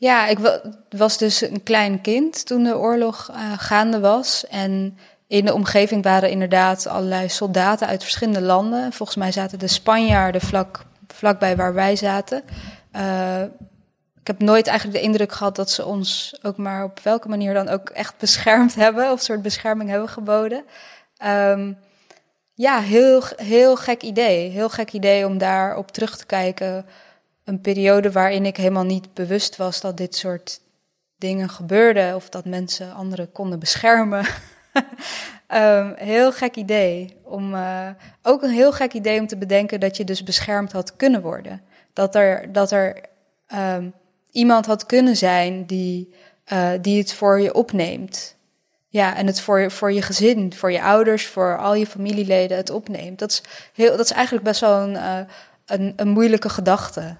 ja, 0.00 0.26
ik 0.26 0.38
wa- 0.38 0.60
was 0.88 1.18
dus 1.18 1.40
een 1.40 1.62
klein 1.62 2.00
kind 2.00 2.46
toen 2.46 2.64
de 2.64 2.78
oorlog 2.78 3.30
eh, 3.30 3.52
gaande 3.56 4.00
was. 4.00 4.46
En 4.46 4.98
in 5.26 5.44
de 5.44 5.54
omgeving 5.54 6.02
waren 6.02 6.30
inderdaad 6.30 6.86
allerlei 6.86 7.28
soldaten 7.28 7.86
uit 7.86 8.02
verschillende 8.02 8.40
landen. 8.40 8.92
Volgens 8.92 9.18
mij 9.18 9.32
zaten 9.32 9.58
de 9.58 9.68
Spanjaarden 9.68 10.40
vlak, 10.40 10.84
vlakbij 11.06 11.56
waar 11.56 11.74
wij 11.74 11.96
zaten. 11.96 12.42
Uh, 12.96 13.42
ik 14.20 14.26
heb 14.26 14.38
nooit 14.38 14.66
eigenlijk 14.66 14.98
de 14.98 15.04
indruk 15.04 15.32
gehad 15.32 15.56
dat 15.56 15.70
ze 15.70 15.84
ons 15.86 16.38
ook 16.42 16.56
maar 16.56 16.84
op 16.84 17.00
welke 17.00 17.28
manier 17.28 17.54
dan 17.54 17.68
ook 17.68 17.88
echt 17.88 18.14
beschermd 18.18 18.74
hebben. 18.84 19.10
Of 19.12 19.20
soort 19.20 19.42
bescherming 19.42 19.90
hebben 19.90 20.08
geboden. 20.08 20.64
Um, 21.24 21.78
ja, 22.54 22.80
heel, 22.80 23.22
heel 23.36 23.76
gek 23.76 24.02
idee. 24.02 24.50
Heel 24.50 24.68
gek 24.68 24.92
idee 24.92 25.26
om 25.26 25.38
daar 25.38 25.76
op 25.76 25.90
terug 25.90 26.16
te 26.16 26.26
kijken. 26.26 26.86
Een 27.50 27.60
periode 27.60 28.12
waarin 28.12 28.46
ik 28.46 28.56
helemaal 28.56 28.84
niet 28.84 29.14
bewust 29.14 29.56
was 29.56 29.80
dat 29.80 29.96
dit 29.96 30.16
soort 30.16 30.60
dingen 31.16 31.48
gebeurden. 31.48 32.14
Of 32.14 32.28
dat 32.28 32.44
mensen 32.44 32.94
anderen 32.94 33.32
konden 33.32 33.58
beschermen. 33.58 34.26
um, 35.54 35.94
heel 36.12 36.32
gek 36.32 36.56
idee. 36.56 37.16
Om, 37.22 37.54
uh, 37.54 37.88
ook 38.22 38.42
een 38.42 38.50
heel 38.50 38.72
gek 38.72 38.92
idee 38.92 39.20
om 39.20 39.26
te 39.26 39.36
bedenken 39.36 39.80
dat 39.80 39.96
je 39.96 40.04
dus 40.04 40.22
beschermd 40.22 40.72
had 40.72 40.96
kunnen 40.96 41.22
worden. 41.22 41.62
Dat 41.92 42.14
er, 42.14 42.52
dat 42.52 42.70
er 42.70 43.00
um, 43.54 43.92
iemand 44.30 44.66
had 44.66 44.86
kunnen 44.86 45.16
zijn 45.16 45.66
die, 45.66 46.14
uh, 46.52 46.70
die 46.80 46.98
het 46.98 47.12
voor 47.12 47.40
je 47.40 47.54
opneemt. 47.54 48.36
Ja, 48.88 49.16
en 49.16 49.26
het 49.26 49.40
voor 49.40 49.60
je, 49.60 49.70
voor 49.70 49.92
je 49.92 50.02
gezin, 50.02 50.54
voor 50.54 50.72
je 50.72 50.82
ouders, 50.82 51.26
voor 51.26 51.58
al 51.58 51.74
je 51.74 51.86
familieleden 51.86 52.56
het 52.56 52.70
opneemt. 52.70 53.18
Dat 53.18 53.30
is, 53.30 53.42
heel, 53.74 53.96
dat 53.96 54.04
is 54.04 54.12
eigenlijk 54.12 54.44
best 54.44 54.60
wel 54.60 54.80
een, 54.82 54.94
uh, 54.94 55.18
een, 55.66 55.92
een, 55.96 56.08
moeilijke 56.08 56.48
gedachte. 56.48 57.16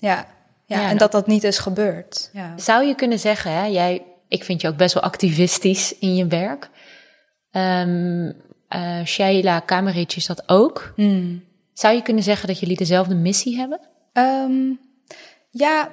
Ja, 0.00 0.26
ja, 0.66 0.88
en 0.88 0.98
dat 0.98 1.12
dat 1.12 1.26
niet 1.26 1.44
is 1.44 1.58
gebeurd. 1.58 2.30
Ja. 2.32 2.58
Zou 2.58 2.84
je 2.84 2.94
kunnen 2.94 3.18
zeggen, 3.18 3.52
hè, 3.52 3.64
jij, 3.64 4.02
ik 4.28 4.44
vind 4.44 4.60
je 4.60 4.68
ook 4.68 4.76
best 4.76 4.94
wel 4.94 5.02
activistisch 5.02 5.98
in 5.98 6.16
je 6.16 6.26
werk. 6.26 6.70
Um, 7.52 8.26
uh, 8.76 9.04
Sheila 9.04 9.60
Kamerich 9.60 10.16
is 10.16 10.26
dat 10.26 10.48
ook. 10.48 10.92
Hmm. 10.96 11.44
Zou 11.72 11.94
je 11.94 12.02
kunnen 12.02 12.22
zeggen 12.22 12.48
dat 12.48 12.58
jullie 12.58 12.76
dezelfde 12.76 13.14
missie 13.14 13.56
hebben? 13.56 13.80
Um, 14.12 14.80
ja, 15.50 15.88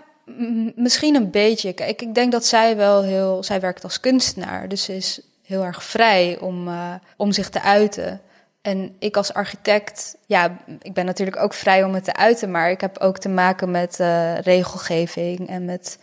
misschien 0.75 1.15
een 1.15 1.31
beetje. 1.31 1.73
Kijk, 1.73 2.01
ik 2.01 2.15
denk 2.15 2.31
dat 2.31 2.45
zij 2.45 2.75
wel 2.75 3.03
heel. 3.03 3.43
Zij 3.43 3.59
werkt 3.59 3.83
als 3.83 3.99
kunstenaar, 3.99 4.67
dus 4.69 4.83
ze 4.83 4.95
is 4.95 5.21
heel 5.43 5.63
erg 5.63 5.83
vrij 5.83 6.39
om, 6.39 6.67
uh, 6.67 6.93
om 7.17 7.31
zich 7.31 7.49
te 7.49 7.61
uiten. 7.61 8.21
En 8.67 8.95
ik 8.99 9.17
als 9.17 9.33
architect, 9.33 10.17
ja, 10.25 10.57
ik 10.81 10.93
ben 10.93 11.05
natuurlijk 11.05 11.37
ook 11.37 11.53
vrij 11.53 11.83
om 11.83 11.93
het 11.93 12.03
te 12.03 12.15
uiten, 12.15 12.51
maar 12.51 12.69
ik 12.69 12.81
heb 12.81 12.97
ook 12.97 13.17
te 13.17 13.29
maken 13.29 13.71
met 13.71 13.99
uh, 13.99 14.39
regelgeving 14.39 15.49
en 15.49 15.65
met 15.65 15.99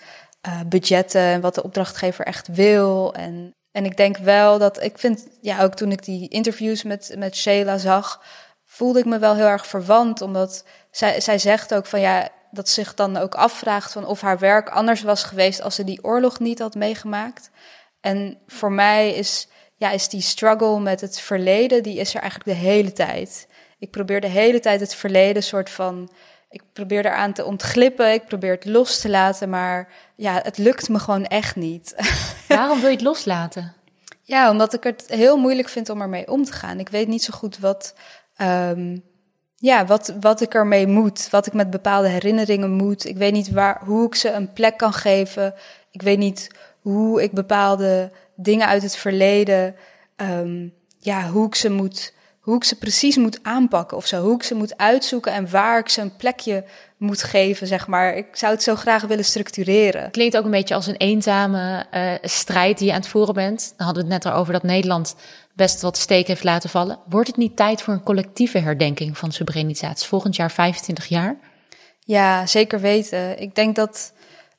uh, 0.46 0.60
budgetten 0.66 1.20
en 1.20 1.40
wat 1.40 1.54
de 1.54 1.62
opdrachtgever 1.62 2.24
echt 2.24 2.46
wil. 2.46 3.14
En, 3.14 3.54
en 3.70 3.84
ik 3.84 3.96
denk 3.96 4.16
wel 4.16 4.58
dat 4.58 4.82
ik 4.82 4.98
vind, 4.98 5.26
ja, 5.40 5.62
ook 5.62 5.74
toen 5.74 5.92
ik 5.92 6.04
die 6.04 6.28
interviews 6.28 6.82
met, 6.82 7.14
met 7.18 7.36
Sheila 7.36 7.78
zag, 7.78 8.22
voelde 8.64 8.98
ik 8.98 9.04
me 9.04 9.18
wel 9.18 9.34
heel 9.34 9.46
erg 9.46 9.66
verwant, 9.66 10.20
omdat 10.20 10.64
zij, 10.90 11.20
zij 11.20 11.38
zegt 11.38 11.74
ook 11.74 11.86
van 11.86 12.00
ja, 12.00 12.28
dat 12.50 12.68
zich 12.68 12.94
dan 12.94 13.16
ook 13.16 13.34
afvraagt 13.34 13.92
van 13.92 14.06
of 14.06 14.20
haar 14.20 14.38
werk 14.38 14.68
anders 14.68 15.02
was 15.02 15.24
geweest 15.24 15.62
als 15.62 15.74
ze 15.74 15.84
die 15.84 16.04
oorlog 16.04 16.38
niet 16.38 16.58
had 16.58 16.74
meegemaakt. 16.74 17.50
En 18.00 18.38
voor 18.46 18.72
mij 18.72 19.14
is, 19.14 19.48
ja, 19.76 19.90
is 19.90 20.08
die 20.08 20.20
struggle 20.20 20.80
met 20.80 21.00
het 21.00 21.20
verleden, 21.20 21.82
die 21.82 21.98
is 21.98 22.14
er 22.14 22.20
eigenlijk 22.20 22.58
de 22.58 22.66
hele 22.66 22.92
tijd. 22.92 23.48
Ik 23.78 23.90
probeer 23.90 24.20
de 24.20 24.26
hele 24.26 24.60
tijd 24.60 24.80
het 24.80 24.94
verleden 24.94 25.42
soort 25.42 25.70
van. 25.70 26.10
Ik 26.50 26.62
probeer 26.72 27.06
eraan 27.06 27.32
te 27.32 27.44
ontglippen, 27.44 28.12
ik 28.12 28.26
probeer 28.26 28.52
het 28.52 28.64
los 28.64 29.00
te 29.00 29.08
laten, 29.08 29.48
maar 29.48 29.88
ja, 30.16 30.40
het 30.42 30.58
lukt 30.58 30.88
me 30.88 30.98
gewoon 30.98 31.26
echt 31.26 31.56
niet. 31.56 31.94
Waarom 32.48 32.80
wil 32.80 32.88
je 32.88 32.94
het 32.94 33.04
loslaten? 33.04 33.74
Ja, 34.22 34.50
omdat 34.50 34.72
ik 34.72 34.82
het 34.82 35.04
heel 35.06 35.36
moeilijk 35.36 35.68
vind 35.68 35.88
om 35.88 36.00
ermee 36.00 36.30
om 36.30 36.44
te 36.44 36.52
gaan. 36.52 36.78
Ik 36.78 36.88
weet 36.88 37.08
niet 37.08 37.22
zo 37.22 37.32
goed 37.32 37.58
wat. 37.58 37.94
Um, 38.38 39.02
ja, 39.56 39.86
wat, 39.86 40.14
wat 40.20 40.40
ik 40.40 40.54
ermee 40.54 40.86
moet, 40.86 41.28
wat 41.30 41.46
ik 41.46 41.52
met 41.52 41.70
bepaalde 41.70 42.08
herinneringen 42.08 42.70
moet. 42.70 43.04
Ik 43.04 43.16
weet 43.16 43.32
niet 43.32 43.50
waar, 43.50 43.80
hoe 43.84 44.06
ik 44.06 44.14
ze 44.14 44.30
een 44.30 44.52
plek 44.52 44.76
kan 44.76 44.92
geven. 44.92 45.54
Ik 45.90 46.02
weet 46.02 46.18
niet 46.18 46.50
hoe 46.80 47.22
ik 47.22 47.32
bepaalde 47.32 48.10
dingen 48.36 48.66
uit 48.66 48.82
het 48.82 48.96
verleden, 48.96 49.74
um, 50.16 50.72
ja, 50.98 51.28
hoe 51.28 51.46
ik 51.46 51.54
ze 51.54 51.70
moet, 51.70 52.12
hoe 52.40 52.56
ik 52.56 52.64
ze 52.64 52.78
precies 52.78 53.16
moet 53.16 53.38
aanpakken 53.42 53.96
of 53.96 54.06
zo. 54.06 54.22
Hoe 54.22 54.34
ik 54.34 54.42
ze 54.42 54.54
moet 54.54 54.76
uitzoeken 54.76 55.32
en 55.32 55.50
waar 55.50 55.78
ik 55.78 55.88
ze 55.88 56.00
een 56.00 56.16
plekje 56.16 56.64
moet 56.96 57.22
geven, 57.22 57.66
zeg 57.66 57.86
maar. 57.86 58.16
Ik 58.16 58.26
zou 58.32 58.52
het 58.52 58.62
zo 58.62 58.74
graag 58.74 59.02
willen 59.02 59.24
structureren. 59.24 60.10
Klinkt 60.10 60.36
ook 60.36 60.44
een 60.44 60.50
beetje 60.50 60.74
als 60.74 60.86
een 60.86 60.96
eenzame 60.96 61.86
uh, 61.94 62.12
strijd 62.22 62.78
die 62.78 62.86
je 62.86 62.92
aan 62.92 63.00
het 63.00 63.08
voeren 63.08 63.34
bent. 63.34 63.74
Dan 63.76 63.86
hadden 63.86 64.04
we 64.04 64.12
het 64.12 64.22
net 64.24 64.32
erover 64.32 64.52
dat 64.52 64.62
Nederland 64.62 65.14
best 65.54 65.80
wat 65.80 65.96
steek 65.96 66.26
heeft 66.26 66.44
laten 66.44 66.70
vallen. 66.70 66.98
Wordt 67.08 67.28
het 67.28 67.36
niet 67.36 67.56
tijd 67.56 67.82
voor 67.82 67.94
een 67.94 68.02
collectieve 68.02 68.58
herdenking 68.58 69.18
van 69.18 69.32
Srebrenica? 69.32 69.94
Volgend 69.94 70.36
jaar 70.36 70.50
25 70.50 71.06
jaar. 71.06 71.36
Ja, 72.00 72.46
zeker 72.46 72.80
weten. 72.80 73.40
Ik 73.40 73.54
denk 73.54 73.76
dat 73.76 74.12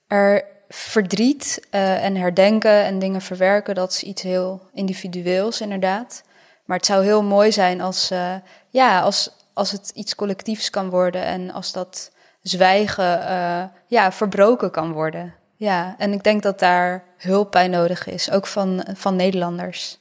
er 0.08 0.55
verdriet 0.70 1.68
uh, 1.72 2.04
en 2.04 2.16
herdenken 2.16 2.84
en 2.84 3.00
dingen 3.00 3.22
verwerken, 3.22 3.76
dat 3.76 3.92
is 3.92 4.04
iets 4.04 4.22
heel 4.22 4.62
individueels 4.74 5.62
inderdaad. 5.62 6.24
Maar 6.66 6.78
het 6.78 6.86
zou 6.86 7.04
heel 7.04 7.24
mooi 7.24 7.52
zijn 7.52 7.82
als, 7.82 8.12
uh, 8.12 8.34
ja, 8.70 9.00
als, 9.00 9.30
als 9.54 9.72
het 9.72 9.92
iets 9.94 10.16
collectiefs 10.16 10.70
kan 10.70 10.90
worden 10.90 11.24
en 11.24 11.52
als 11.52 11.72
dat 11.72 12.12
zwijgen 12.42 13.20
uh, 13.20 13.64
ja, 13.88 14.12
verbroken 14.12 14.72
kan 14.72 14.92
worden. 14.92 15.34
Ja, 15.56 15.96
en 15.98 16.14
ik 16.14 16.24
denk 16.24 16.44
dat 16.44 16.60
daar 16.60 17.04
hulp 17.18 17.52
bij 17.52 17.68
nodig 17.68 18.08
is, 18.08 18.32
ook 18.32 18.48
van, 18.48 18.86
van 18.94 19.16
Nederlanders. 19.16 20.00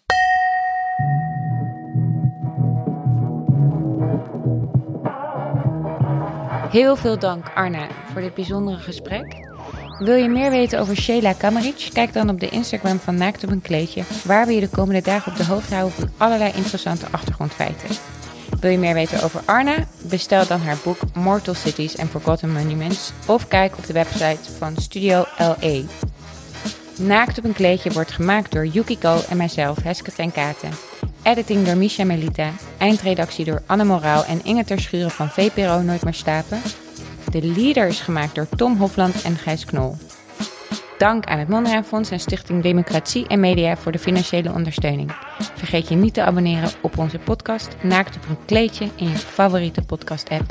Heel 6.71 6.97
veel 6.97 7.19
dank 7.19 7.51
Arna 7.55 7.87
voor 8.13 8.21
dit 8.21 8.35
bijzondere 8.35 8.79
gesprek. 8.79 9.54
Wil 9.99 10.15
je 10.15 10.29
meer 10.29 10.51
weten 10.51 10.81
over 10.81 10.97
Sheila 10.97 11.33
Kamaric? 11.33 11.89
Kijk 11.93 12.13
dan 12.13 12.29
op 12.29 12.41
de 12.41 12.49
Instagram 12.49 12.99
van 12.99 13.15
Naakt 13.15 13.45
op 13.45 13.51
een 13.51 13.63
kleedje, 13.63 14.03
waar 14.25 14.47
we 14.47 14.55
je 14.55 14.61
de 14.61 14.69
komende 14.69 15.03
dagen 15.03 15.33
op 15.33 15.39
de 15.39 15.45
hoogte 15.45 15.75
houden 15.75 15.99
van 15.99 16.11
allerlei 16.17 16.53
interessante 16.55 17.07
achtergrondfeiten. 17.11 17.89
Wil 18.61 18.71
je 18.71 18.79
meer 18.79 18.95
weten 18.95 19.23
over 19.23 19.41
Arna? 19.45 19.77
Bestel 20.03 20.47
dan 20.47 20.61
haar 20.61 20.77
boek 20.85 20.99
Mortal 21.15 21.55
Cities 21.55 21.99
and 21.99 22.11
Forgotten 22.11 22.53
Monuments 22.53 23.13
of 23.27 23.49
kijk 23.49 23.77
op 23.77 23.87
de 23.87 23.93
website 23.93 24.53
van 24.59 24.77
Studio 24.77 25.25
LA. 25.39 25.81
Naakt 26.99 27.39
op 27.39 27.45
een 27.45 27.53
kleedje 27.53 27.93
wordt 27.93 28.13
gemaakt 28.13 28.53
door 28.53 28.67
Yukiko 28.67 29.21
en 29.29 29.37
mijzelf, 29.37 29.83
Heske 29.83 30.13
ten 30.13 30.33
Katen. 30.33 30.71
Editing 31.23 31.67
door 31.67 31.77
Misha 31.77 32.05
Melita. 32.05 32.51
Eindredactie 32.79 33.45
door 33.45 33.63
Anne 33.67 33.85
Moraal 33.85 34.25
en 34.25 34.45
Inge 34.45 34.65
Terschuren 34.65 35.11
van 35.11 35.31
VPRO 35.31 35.81
Nooit 35.81 36.05
meer 36.05 36.15
slapen. 36.15 36.61
De 37.35 37.43
leader 37.43 37.87
is 37.87 38.01
gemaakt 38.01 38.35
door 38.35 38.49
Tom 38.57 38.77
Hofland 38.77 39.23
en 39.23 39.37
Gijs 39.37 39.65
Knol. 39.65 39.97
Dank 40.99 41.27
aan 41.27 41.39
het 41.39 41.49
Mondriaan 41.49 41.85
Fonds 41.85 42.11
en 42.11 42.21
Stichting 42.21 42.63
Democratie 42.63 43.27
en 43.27 43.41
Media 43.41 43.77
voor 43.77 43.93
de 43.93 43.99
financiële 43.99 44.53
ondersteuning. 44.53 45.17
Vergeet 45.55 45.89
je 45.89 45.95
niet 45.95 46.15
te 46.15 46.23
abonneren 46.23 46.71
op 46.83 46.99
onze 46.99 47.19
podcast 47.19 47.77
Naakt 47.83 48.17
op 48.17 48.29
een 48.29 48.45
kleedje 48.45 48.89
in 48.97 49.09
je 49.09 49.17
favoriete 49.17 49.83
podcast-app. 49.83 50.51